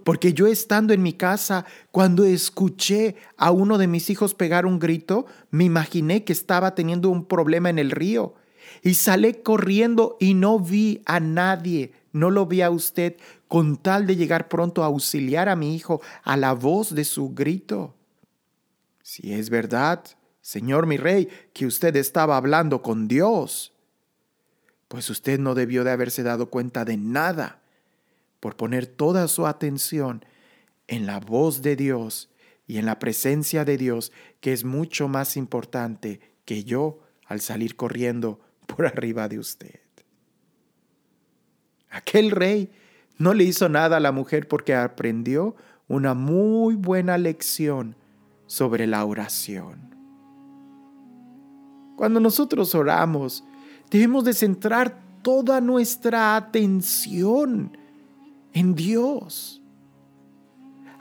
Porque 0.09 0.33
yo 0.33 0.47
estando 0.47 0.91
en 0.91 1.03
mi 1.03 1.13
casa, 1.13 1.67
cuando 1.91 2.25
escuché 2.25 3.15
a 3.37 3.51
uno 3.51 3.77
de 3.77 3.85
mis 3.85 4.09
hijos 4.09 4.33
pegar 4.33 4.65
un 4.65 4.79
grito, 4.79 5.27
me 5.51 5.65
imaginé 5.65 6.23
que 6.23 6.33
estaba 6.33 6.73
teniendo 6.73 7.11
un 7.11 7.25
problema 7.25 7.69
en 7.69 7.77
el 7.77 7.91
río. 7.91 8.33
Y 8.81 8.95
salí 8.95 9.35
corriendo 9.35 10.17
y 10.19 10.33
no 10.33 10.59
vi 10.59 11.03
a 11.05 11.19
nadie, 11.19 11.93
no 12.11 12.31
lo 12.31 12.47
vi 12.47 12.63
a 12.63 12.71
usted, 12.71 13.17
con 13.47 13.77
tal 13.77 14.07
de 14.07 14.15
llegar 14.15 14.47
pronto 14.49 14.81
a 14.81 14.87
auxiliar 14.87 15.47
a 15.47 15.55
mi 15.55 15.75
hijo 15.75 16.01
a 16.23 16.37
la 16.37 16.53
voz 16.53 16.95
de 16.95 17.05
su 17.05 17.35
grito. 17.35 17.93
Si 19.03 19.31
es 19.31 19.51
verdad, 19.51 20.03
Señor 20.41 20.87
mi 20.87 20.97
rey, 20.97 21.29
que 21.53 21.67
usted 21.67 21.95
estaba 21.95 22.35
hablando 22.35 22.81
con 22.81 23.07
Dios, 23.07 23.73
pues 24.87 25.07
usted 25.11 25.37
no 25.37 25.53
debió 25.53 25.83
de 25.83 25.91
haberse 25.91 26.23
dado 26.23 26.49
cuenta 26.49 26.83
de 26.83 26.97
nada 26.97 27.58
por 28.39 28.55
poner 28.55 28.87
toda 28.87 29.27
su 29.27 29.47
atención 29.47 30.25
en 30.87 31.05
la 31.05 31.19
voz 31.19 31.61
de 31.61 31.75
Dios 31.75 32.29
y 32.67 32.77
en 32.77 32.85
la 32.85 32.99
presencia 32.99 33.65
de 33.65 33.77
Dios, 33.77 34.11
que 34.41 34.53
es 34.53 34.63
mucho 34.63 35.07
más 35.07 35.37
importante 35.37 36.19
que 36.45 36.63
yo 36.63 36.99
al 37.25 37.41
salir 37.41 37.75
corriendo 37.75 38.39
por 38.67 38.85
arriba 38.85 39.27
de 39.27 39.39
usted. 39.39 39.79
Aquel 41.89 42.31
rey 42.31 42.71
no 43.17 43.33
le 43.33 43.43
hizo 43.43 43.67
nada 43.69 43.97
a 43.97 43.99
la 43.99 44.11
mujer 44.11 44.47
porque 44.47 44.75
aprendió 44.75 45.55
una 45.87 46.13
muy 46.13 46.75
buena 46.75 47.17
lección 47.17 47.95
sobre 48.45 48.87
la 48.87 49.03
oración. 49.03 49.95
Cuando 51.95 52.19
nosotros 52.19 52.73
oramos, 52.75 53.43
debemos 53.89 54.23
de 54.23 54.33
centrar 54.33 55.01
toda 55.21 55.59
nuestra 55.59 56.35
atención 56.35 57.77
en 58.53 58.75
Dios. 58.75 59.61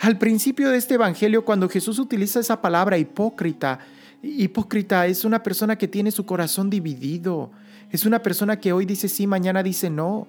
Al 0.00 0.16
principio 0.18 0.70
de 0.70 0.78
este 0.78 0.94
Evangelio, 0.94 1.44
cuando 1.44 1.68
Jesús 1.68 1.98
utiliza 1.98 2.38
esa 2.38 2.60
palabra 2.60 2.98
hipócrita, 2.98 3.80
hipócrita 4.22 5.06
es 5.06 5.24
una 5.24 5.42
persona 5.42 5.76
que 5.76 5.88
tiene 5.88 6.10
su 6.10 6.24
corazón 6.24 6.70
dividido, 6.70 7.50
es 7.90 8.06
una 8.06 8.22
persona 8.22 8.60
que 8.60 8.72
hoy 8.72 8.84
dice 8.86 9.08
sí, 9.08 9.26
mañana 9.26 9.62
dice 9.62 9.90
no. 9.90 10.28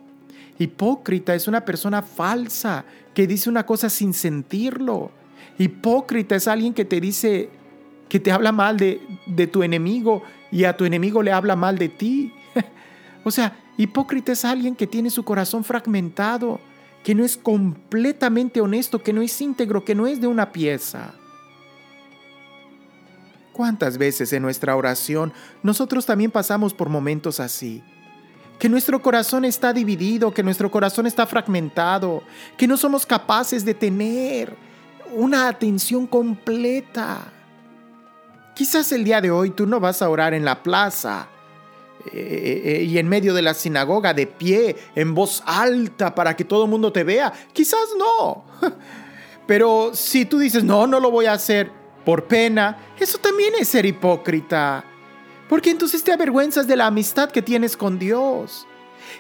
Hipócrita 0.57 1.35
es 1.35 1.47
una 1.47 1.63
persona 1.63 2.01
falsa 2.01 2.83
que 3.13 3.27
dice 3.27 3.49
una 3.49 3.65
cosa 3.65 3.89
sin 3.89 4.13
sentirlo. 4.13 5.11
Hipócrita 5.57 6.35
es 6.35 6.47
alguien 6.47 6.73
que 6.73 6.85
te 6.85 6.99
dice, 6.99 7.49
que 8.09 8.19
te 8.19 8.31
habla 8.31 8.51
mal 8.51 8.77
de, 8.77 9.01
de 9.27 9.47
tu 9.47 9.61
enemigo 9.61 10.23
y 10.51 10.63
a 10.63 10.75
tu 10.75 10.85
enemigo 10.85 11.21
le 11.21 11.31
habla 11.31 11.55
mal 11.55 11.77
de 11.77 11.89
ti. 11.89 12.33
o 13.23 13.31
sea, 13.31 13.55
hipócrita 13.77 14.31
es 14.31 14.43
alguien 14.45 14.75
que 14.75 14.87
tiene 14.87 15.09
su 15.09 15.23
corazón 15.23 15.63
fragmentado, 15.63 16.59
que 17.09 17.15
no 17.15 17.25
es 17.25 17.37
completamente 17.37 18.61
honesto, 18.61 19.01
que 19.01 19.13
no 19.13 19.23
es 19.23 19.41
íntegro, 19.41 19.83
que 19.83 19.95
no 19.95 20.05
es 20.05 20.21
de 20.21 20.27
una 20.27 20.51
pieza. 20.51 21.15
¿Cuántas 23.51 23.97
veces 23.97 24.31
en 24.31 24.43
nuestra 24.43 24.75
oración 24.75 25.33
nosotros 25.63 26.05
también 26.05 26.29
pasamos 26.29 26.71
por 26.71 26.87
momentos 26.87 27.39
así? 27.39 27.81
Que 28.59 28.69
nuestro 28.69 29.01
corazón 29.01 29.43
está 29.43 29.73
dividido, 29.73 30.31
que 30.31 30.43
nuestro 30.43 30.69
corazón 30.69 31.07
está 31.07 31.25
fragmentado, 31.25 32.21
que 32.59 32.67
no 32.67 32.77
somos 32.77 33.07
capaces 33.07 33.65
de 33.65 33.73
tener 33.73 34.55
una 35.15 35.47
atención 35.47 36.05
completa. 36.05 37.33
Quizás 38.53 38.91
el 38.91 39.03
día 39.03 39.19
de 39.19 39.31
hoy 39.31 39.49
tú 39.49 39.65
no 39.65 39.79
vas 39.79 40.03
a 40.03 40.09
orar 40.09 40.35
en 40.35 40.45
la 40.45 40.61
plaza, 40.61 41.27
eh, 42.05 42.61
eh, 42.63 42.83
y 42.83 42.97
en 42.97 43.07
medio 43.07 43.33
de 43.33 43.41
la 43.41 43.53
sinagoga 43.53 44.13
de 44.13 44.25
pie, 44.25 44.75
en 44.95 45.13
voz 45.13 45.43
alta 45.45 46.15
para 46.15 46.35
que 46.35 46.45
todo 46.45 46.63
el 46.63 46.69
mundo 46.69 46.91
te 46.91 47.03
vea. 47.03 47.31
Quizás 47.53 47.89
no. 47.97 48.45
Pero 49.47 49.91
si 49.93 50.25
tú 50.25 50.39
dices, 50.39 50.63
no, 50.63 50.87
no 50.87 50.99
lo 50.99 51.11
voy 51.11 51.25
a 51.25 51.33
hacer 51.33 51.71
por 52.05 52.25
pena, 52.25 52.77
eso 52.99 53.17
también 53.17 53.53
es 53.59 53.67
ser 53.67 53.85
hipócrita. 53.85 54.85
Porque 55.49 55.71
entonces 55.71 56.03
te 56.03 56.11
avergüenzas 56.11 56.67
de 56.67 56.75
la 56.75 56.85
amistad 56.85 57.31
que 57.31 57.41
tienes 57.41 57.75
con 57.75 57.99
Dios. 57.99 58.67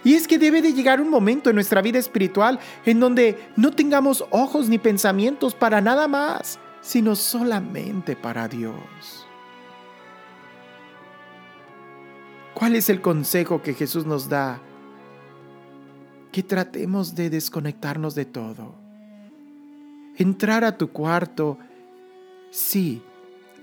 Y 0.03 0.13
es 0.13 0.27
que 0.27 0.37
debe 0.37 0.61
de 0.61 0.73
llegar 0.73 1.01
un 1.01 1.09
momento 1.09 1.49
en 1.49 1.55
nuestra 1.55 1.81
vida 1.81 1.99
espiritual 1.99 2.59
en 2.85 2.99
donde 2.99 3.49
no 3.55 3.71
tengamos 3.71 4.23
ojos 4.29 4.69
ni 4.69 4.77
pensamientos 4.77 5.55
para 5.55 5.81
nada 5.81 6.07
más, 6.07 6.59
sino 6.81 7.15
solamente 7.15 8.15
para 8.15 8.47
Dios. 8.47 9.28
¿Cuál 12.59 12.75
es 12.75 12.89
el 12.89 12.99
consejo 12.99 13.61
que 13.61 13.73
Jesús 13.73 14.05
nos 14.05 14.27
da? 14.27 14.59
Que 16.29 16.43
tratemos 16.43 17.15
de 17.15 17.29
desconectarnos 17.29 18.15
de 18.15 18.25
todo. 18.25 18.75
Entrar 20.17 20.65
a 20.65 20.77
tu 20.77 20.91
cuarto, 20.91 21.57
sí, 22.51 23.01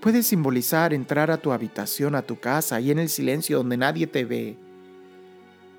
puede 0.00 0.22
simbolizar 0.22 0.94
entrar 0.94 1.30
a 1.30 1.36
tu 1.36 1.52
habitación, 1.52 2.14
a 2.14 2.22
tu 2.22 2.40
casa, 2.40 2.80
y 2.80 2.90
en 2.90 2.98
el 2.98 3.10
silencio 3.10 3.58
donde 3.58 3.76
nadie 3.76 4.06
te 4.06 4.24
ve. 4.24 4.56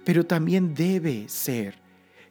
Pero 0.06 0.24
también 0.24 0.76
debe 0.76 1.28
ser 1.28 1.74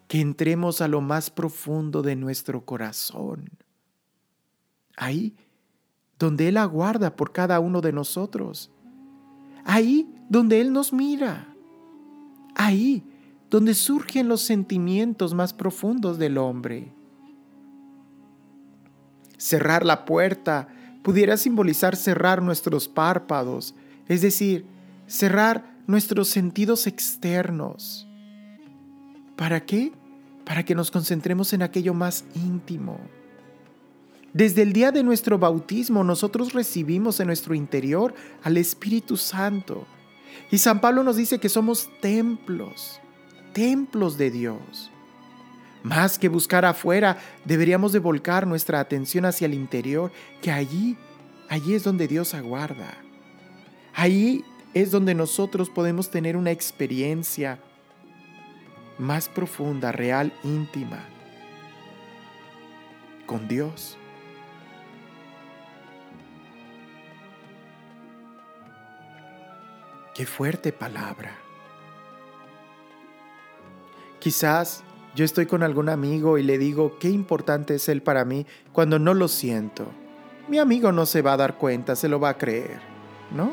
que 0.06 0.20
entremos 0.20 0.80
a 0.80 0.86
lo 0.86 1.00
más 1.00 1.30
profundo 1.30 2.00
de 2.00 2.14
nuestro 2.14 2.64
corazón. 2.64 3.50
Ahí 4.96 5.34
donde 6.16 6.46
Él 6.46 6.56
aguarda 6.58 7.16
por 7.16 7.32
cada 7.32 7.58
uno 7.58 7.80
de 7.80 7.92
nosotros. 7.92 8.70
Ahí 9.66 10.08
donde 10.28 10.60
Él 10.60 10.72
nos 10.72 10.92
mira. 10.92 11.48
Ahí 12.54 13.02
donde 13.50 13.74
surgen 13.74 14.28
los 14.28 14.40
sentimientos 14.42 15.34
más 15.34 15.52
profundos 15.52 16.18
del 16.18 16.38
hombre. 16.38 16.92
Cerrar 19.36 19.84
la 19.84 20.04
puerta 20.04 20.68
pudiera 21.02 21.36
simbolizar 21.36 21.94
cerrar 21.94 22.42
nuestros 22.42 22.88
párpados, 22.88 23.74
es 24.08 24.22
decir, 24.22 24.66
cerrar 25.06 25.76
nuestros 25.86 26.28
sentidos 26.28 26.86
externos. 26.86 28.08
¿Para 29.36 29.64
qué? 29.64 29.92
Para 30.44 30.64
que 30.64 30.74
nos 30.74 30.90
concentremos 30.90 31.52
en 31.52 31.62
aquello 31.62 31.92
más 31.92 32.24
íntimo. 32.34 32.98
Desde 34.36 34.60
el 34.60 34.74
día 34.74 34.92
de 34.92 35.02
nuestro 35.02 35.38
bautismo 35.38 36.04
nosotros 36.04 36.52
recibimos 36.52 37.20
en 37.20 37.28
nuestro 37.28 37.54
interior 37.54 38.12
al 38.42 38.58
Espíritu 38.58 39.16
Santo. 39.16 39.86
Y 40.50 40.58
San 40.58 40.82
Pablo 40.82 41.02
nos 41.02 41.16
dice 41.16 41.38
que 41.38 41.48
somos 41.48 41.88
templos, 42.02 43.00
templos 43.54 44.18
de 44.18 44.30
Dios. 44.30 44.90
Más 45.82 46.18
que 46.18 46.28
buscar 46.28 46.66
afuera, 46.66 47.16
deberíamos 47.46 47.94
de 47.94 47.98
volcar 47.98 48.46
nuestra 48.46 48.78
atención 48.78 49.24
hacia 49.24 49.46
el 49.46 49.54
interior, 49.54 50.12
que 50.42 50.50
allí, 50.50 50.98
allí 51.48 51.72
es 51.72 51.82
donde 51.82 52.06
Dios 52.06 52.34
aguarda. 52.34 52.92
Ahí 53.94 54.44
es 54.74 54.90
donde 54.90 55.14
nosotros 55.14 55.70
podemos 55.70 56.10
tener 56.10 56.36
una 56.36 56.50
experiencia 56.50 57.58
más 58.98 59.30
profunda, 59.30 59.92
real, 59.92 60.34
íntima 60.44 61.06
con 63.24 63.48
Dios. 63.48 63.96
Qué 70.16 70.24
fuerte 70.24 70.72
palabra. 70.72 71.36
Quizás 74.18 74.82
yo 75.14 75.26
estoy 75.26 75.44
con 75.44 75.62
algún 75.62 75.90
amigo 75.90 76.38
y 76.38 76.42
le 76.42 76.56
digo 76.56 76.98
qué 76.98 77.10
importante 77.10 77.74
es 77.74 77.86
él 77.90 78.00
para 78.00 78.24
mí 78.24 78.46
cuando 78.72 78.98
no 78.98 79.12
lo 79.12 79.28
siento. 79.28 79.84
Mi 80.48 80.58
amigo 80.58 80.90
no 80.90 81.04
se 81.04 81.20
va 81.20 81.34
a 81.34 81.36
dar 81.36 81.58
cuenta, 81.58 81.96
se 81.96 82.08
lo 82.08 82.18
va 82.18 82.30
a 82.30 82.38
creer, 82.38 82.80
¿no? 83.30 83.52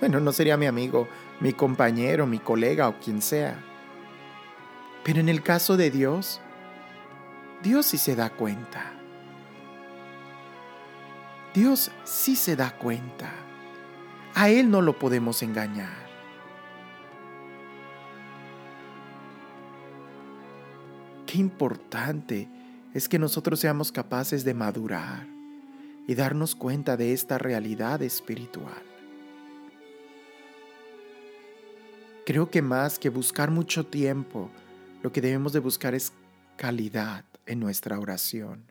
Bueno, 0.00 0.18
no 0.18 0.32
sería 0.32 0.56
mi 0.56 0.64
amigo, 0.64 1.06
mi 1.40 1.52
compañero, 1.52 2.26
mi 2.26 2.38
colega 2.38 2.88
o 2.88 2.98
quien 2.98 3.20
sea. 3.20 3.62
Pero 5.04 5.20
en 5.20 5.28
el 5.28 5.42
caso 5.42 5.76
de 5.76 5.90
Dios, 5.90 6.40
Dios 7.62 7.84
sí 7.84 7.98
se 7.98 8.16
da 8.16 8.30
cuenta. 8.30 8.94
Dios 11.52 11.90
sí 12.04 12.34
se 12.34 12.56
da 12.56 12.70
cuenta. 12.78 13.30
A 14.40 14.50
Él 14.50 14.70
no 14.70 14.82
lo 14.82 14.96
podemos 14.96 15.42
engañar. 15.42 16.06
Qué 21.26 21.38
importante 21.38 22.48
es 22.94 23.08
que 23.08 23.18
nosotros 23.18 23.58
seamos 23.58 23.90
capaces 23.90 24.44
de 24.44 24.54
madurar 24.54 25.26
y 26.06 26.14
darnos 26.14 26.54
cuenta 26.54 26.96
de 26.96 27.12
esta 27.12 27.36
realidad 27.36 28.00
espiritual. 28.00 28.80
Creo 32.24 32.48
que 32.48 32.62
más 32.62 33.00
que 33.00 33.08
buscar 33.08 33.50
mucho 33.50 33.86
tiempo, 33.86 34.50
lo 35.02 35.10
que 35.10 35.20
debemos 35.20 35.52
de 35.52 35.58
buscar 35.58 35.96
es 35.96 36.12
calidad 36.56 37.24
en 37.44 37.58
nuestra 37.58 37.98
oración. 37.98 38.62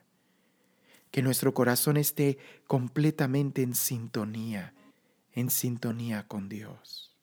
Que 1.11 1.21
nuestro 1.21 1.53
corazón 1.53 1.97
esté 1.97 2.37
completamente 2.67 3.63
en 3.63 3.75
sintonía, 3.75 4.73
en 5.37 5.51
sintonía 5.51 6.27
con 6.27 6.49
Dios. 6.49 7.15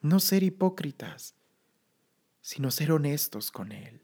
No 0.00 0.20
ser 0.20 0.44
hipócritas, 0.44 1.34
sino 2.40 2.70
ser 2.70 2.92
honestos 2.92 3.50
con 3.50 3.72
Él. 3.72 4.00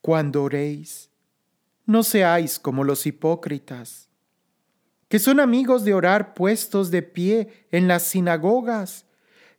Cuando 0.00 0.44
oréis, 0.44 1.10
no 1.84 2.04
seáis 2.04 2.60
como 2.60 2.84
los 2.84 3.06
hipócritas, 3.06 4.08
que 5.08 5.18
son 5.18 5.40
amigos 5.40 5.84
de 5.84 5.94
orar 5.94 6.34
puestos 6.34 6.92
de 6.92 7.02
pie 7.02 7.66
en 7.72 7.88
las 7.88 8.04
sinagogas 8.04 9.04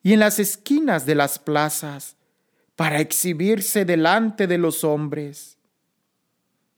y 0.02 0.13
en 0.13 0.22
las 0.22 0.39
esquinas 0.39 1.06
de 1.06 1.15
las 1.15 1.38
plazas, 1.38 2.15
para 2.76 3.00
exhibirse 3.00 3.86
delante 3.86 4.48
de 4.48 4.58
los 4.58 4.84
hombres. 4.84 5.58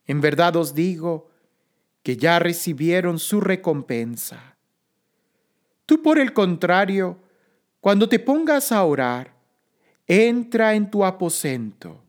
En 0.05 0.21
verdad 0.21 0.55
os 0.55 0.73
digo 0.73 1.29
que 2.03 2.17
ya 2.17 2.39
recibieron 2.39 3.19
su 3.19 3.41
recompensa. 3.41 4.57
Tú, 5.85 6.01
por 6.01 6.19
el 6.19 6.33
contrario, 6.33 7.17
cuando 7.79 8.07
te 8.07 8.19
pongas 8.19 8.71
a 8.71 8.83
orar, 8.83 9.33
entra 10.05 10.75
en 10.75 10.89
tu 10.89 11.03
aposento 11.03 12.03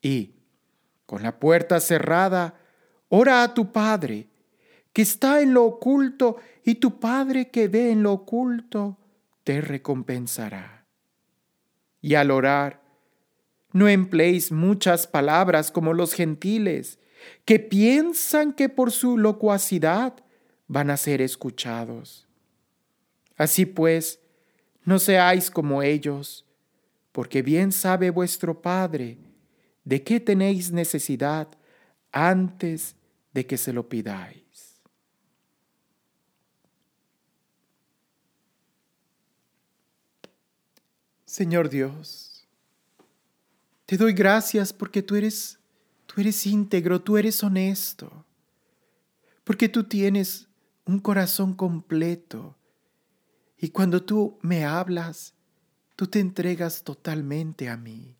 y, 0.00 0.34
con 1.06 1.22
la 1.22 1.38
puerta 1.38 1.80
cerrada, 1.80 2.54
ora 3.08 3.42
a 3.42 3.54
tu 3.54 3.72
Padre, 3.72 4.28
que 4.92 5.02
está 5.02 5.40
en 5.40 5.54
lo 5.54 5.64
oculto, 5.64 6.36
y 6.64 6.76
tu 6.76 7.00
Padre 7.00 7.50
que 7.50 7.68
ve 7.68 7.90
en 7.90 8.02
lo 8.02 8.12
oculto, 8.12 8.98
te 9.44 9.60
recompensará. 9.60 10.86
Y 12.00 12.14
al 12.14 12.30
orar, 12.30 12.79
no 13.72 13.88
empleéis 13.88 14.52
muchas 14.52 15.06
palabras 15.06 15.70
como 15.70 15.92
los 15.94 16.14
gentiles, 16.14 16.98
que 17.44 17.58
piensan 17.58 18.52
que 18.52 18.68
por 18.68 18.92
su 18.92 19.18
locuacidad 19.18 20.14
van 20.66 20.90
a 20.90 20.96
ser 20.96 21.20
escuchados. 21.20 22.26
Así 23.36 23.66
pues, 23.66 24.20
no 24.84 24.98
seáis 24.98 25.50
como 25.50 25.82
ellos, 25.82 26.46
porque 27.12 27.42
bien 27.42 27.72
sabe 27.72 28.10
vuestro 28.10 28.60
Padre 28.60 29.18
de 29.84 30.02
qué 30.02 30.20
tenéis 30.20 30.72
necesidad 30.72 31.48
antes 32.12 32.96
de 33.32 33.46
que 33.46 33.56
se 33.56 33.72
lo 33.72 33.88
pidáis. 33.88 34.80
Señor 41.24 41.68
Dios, 41.70 42.29
te 43.90 43.96
doy 43.96 44.12
gracias 44.12 44.72
porque 44.72 45.02
tú 45.02 45.16
eres 45.16 45.58
tú 46.06 46.20
eres 46.20 46.46
íntegro, 46.46 47.02
tú 47.02 47.16
eres 47.16 47.42
honesto, 47.42 48.24
porque 49.42 49.68
tú 49.68 49.82
tienes 49.82 50.46
un 50.84 51.00
corazón 51.00 51.54
completo 51.54 52.56
y 53.58 53.70
cuando 53.70 54.00
tú 54.00 54.38
me 54.42 54.64
hablas, 54.64 55.34
tú 55.96 56.06
te 56.06 56.20
entregas 56.20 56.84
totalmente 56.84 57.68
a 57.68 57.76
mí. 57.76 58.16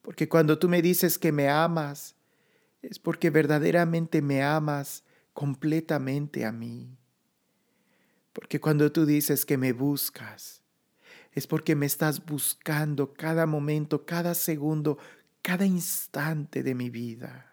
Porque 0.00 0.30
cuando 0.30 0.58
tú 0.58 0.66
me 0.66 0.80
dices 0.80 1.18
que 1.18 1.30
me 1.30 1.50
amas, 1.50 2.16
es 2.80 2.98
porque 2.98 3.28
verdaderamente 3.28 4.22
me 4.22 4.42
amas 4.42 5.04
completamente 5.34 6.46
a 6.46 6.52
mí. 6.52 6.96
Porque 8.32 8.60
cuando 8.60 8.90
tú 8.90 9.04
dices 9.04 9.44
que 9.44 9.58
me 9.58 9.74
buscas, 9.74 10.62
es 11.32 11.46
porque 11.46 11.76
me 11.76 11.86
estás 11.86 12.24
buscando 12.24 13.12
cada 13.12 13.46
momento, 13.46 14.04
cada 14.04 14.34
segundo, 14.34 14.98
cada 15.42 15.64
instante 15.64 16.62
de 16.62 16.74
mi 16.74 16.90
vida. 16.90 17.50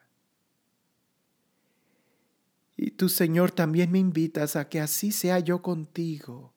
Y 2.76 2.92
tú, 2.92 3.10
Señor, 3.10 3.52
también 3.52 3.92
me 3.92 4.00
invitas 4.00 4.56
a 4.56 4.70
que 4.70 4.80
así 4.80 5.12
sea 5.12 5.40
yo 5.40 5.62
contigo, 5.62 6.54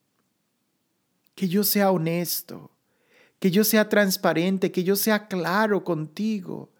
que 1.35 1.49
yo 1.49 1.65
sea 1.65 1.91
honesto, 1.91 2.71
que 3.39 3.51
yo 3.51 3.65
sea 3.65 3.89
transparente, 3.89 4.71
que 4.71 4.85
yo 4.85 4.97
sea 4.97 5.29
claro 5.29 5.83
contigo, 5.83 6.71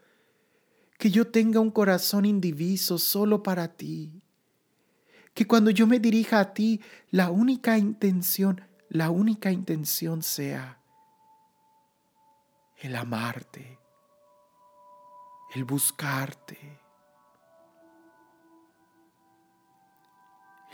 que 0.99 1.11
yo 1.11 1.27
tenga 1.29 1.61
un 1.61 1.71
corazón 1.71 2.27
indiviso 2.27 2.99
solo 2.99 3.43
para 3.43 3.69
ti, 3.69 4.23
que 5.33 5.47
cuando 5.47 5.71
yo 5.71 5.87
me 5.87 5.99
dirija 5.99 6.41
a 6.41 6.53
ti, 6.53 6.83
la 7.11 7.31
única 7.31 7.79
intención, 7.79 8.61
la 8.91 9.11
única 9.11 9.53
intención 9.53 10.21
sea 10.21 10.77
el 12.79 12.97
amarte, 12.97 13.79
el 15.55 15.65
buscarte, 15.65 16.59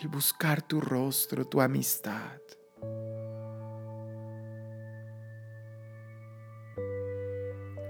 el 0.01 0.09
buscar 0.09 0.63
tu 0.63 0.81
rostro, 0.81 1.47
tu 1.47 1.61
amistad. 1.61 2.41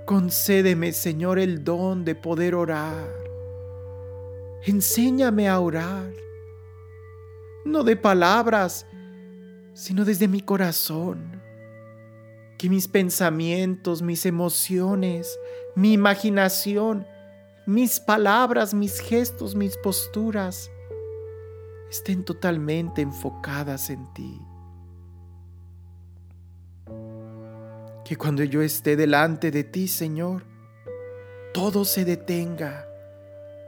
Concédeme, 0.06 0.92
Señor, 0.92 1.38
el 1.38 1.62
don 1.62 2.04
de 2.04 2.16
poder 2.16 2.56
orar. 2.56 3.08
Enséñame 4.64 5.48
a 5.48 5.60
orar, 5.60 6.12
no 7.64 7.84
de 7.84 7.94
palabras, 7.94 8.86
sino 9.76 10.04
desde 10.04 10.26
mi 10.26 10.40
corazón. 10.40 11.40
Que 12.58 12.68
mis 12.68 12.88
pensamientos, 12.88 14.02
mis 14.02 14.24
emociones, 14.26 15.38
mi 15.76 15.92
imaginación, 15.92 17.06
mis 17.66 18.00
palabras, 18.00 18.74
mis 18.74 18.98
gestos, 18.98 19.54
mis 19.54 19.76
posturas 19.76 20.70
estén 21.90 22.24
totalmente 22.24 23.02
enfocadas 23.02 23.90
en 23.90 24.12
ti. 24.14 24.40
que 28.06 28.16
cuando 28.16 28.44
yo 28.44 28.62
esté 28.62 28.94
delante 28.94 29.50
de 29.50 29.64
ti, 29.64 29.88
Señor, 29.88 30.44
todo 31.52 31.84
se 31.84 32.04
detenga 32.04 32.86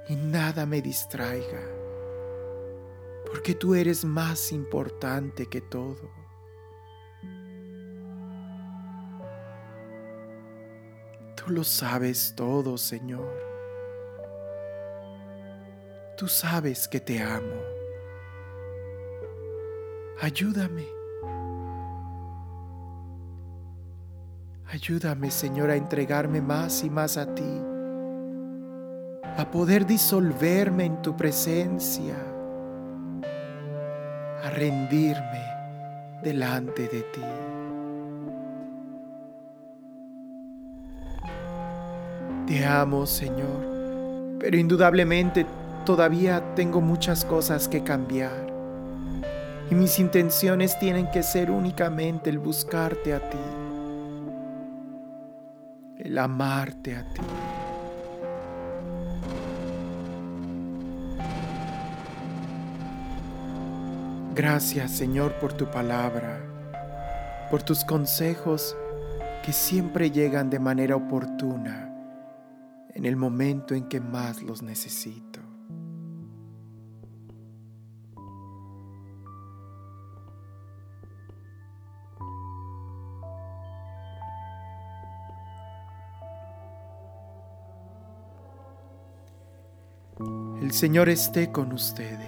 y 0.09 0.15
nada 0.15 0.65
me 0.65 0.81
distraiga, 0.81 1.59
porque 3.31 3.55
tú 3.55 3.75
eres 3.75 4.05
más 4.05 4.53
importante 4.53 5.47
que 5.47 5.61
todo. 5.61 6.11
Tú 11.37 11.53
lo 11.53 11.65
sabes 11.65 12.35
todo, 12.37 12.77
Señor. 12.77 13.33
Tú 16.17 16.27
sabes 16.27 16.89
que 16.89 17.01
te 17.01 17.23
amo. 17.23 17.63
Ayúdame. 20.21 20.99
Ayúdame, 24.71 25.31
Señor, 25.31 25.71
a 25.71 25.77
entregarme 25.77 26.43
más 26.43 26.85
y 26.85 26.91
más 26.91 27.17
a 27.17 27.35
ti, 27.35 27.63
a 29.39 29.51
poder 29.51 29.87
disolverme 29.87 30.85
en 30.85 31.01
tu 31.01 31.17
presencia, 31.17 32.15
a 34.43 34.51
rendirme 34.51 35.43
delante 36.23 36.83
de 36.83 37.03
ti. 37.03 37.23
Te 42.47 42.65
amo, 42.65 43.07
Señor, 43.07 44.39
pero 44.41 44.57
indudablemente 44.57 45.45
todavía 45.85 46.55
tengo 46.55 46.81
muchas 46.81 47.25
cosas 47.25 47.69
que 47.69 47.83
cambiar. 47.83 48.47
Y 49.71 49.75
mis 49.75 49.99
intenciones 49.99 50.79
tienen 50.79 51.11
que 51.11 51.23
ser 51.23 51.51
únicamente 51.51 52.31
el 52.31 52.39
buscarte 52.39 53.13
a 53.13 53.21
ti, 53.29 53.39
el 55.99 56.17
amarte 56.17 56.97
a 56.97 57.05
ti. 57.13 57.21
Gracias 64.39 64.93
Señor 64.93 65.33
por 65.41 65.53
tu 65.53 65.69
palabra, 65.69 66.39
por 67.51 67.65
tus 67.65 67.85
consejos 67.85 68.77
que 69.45 69.53
siempre 69.53 70.13
llegan 70.13 70.49
de 70.49 70.61
manera 70.61 70.95
oportuna 70.95 71.93
en 72.95 73.05
el 73.05 73.17
momento 73.17 73.75
en 73.75 73.89
que 73.89 73.99
más 73.99 74.41
los 74.45 74.63
necesito. 74.63 75.41
El 90.63 90.71
Señor 90.71 91.09
esté 91.09 91.51
con 91.51 91.73
ustedes. 91.73 92.28